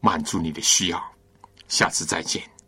[0.00, 1.15] 满足你的需要。
[1.68, 2.55] 下次再见。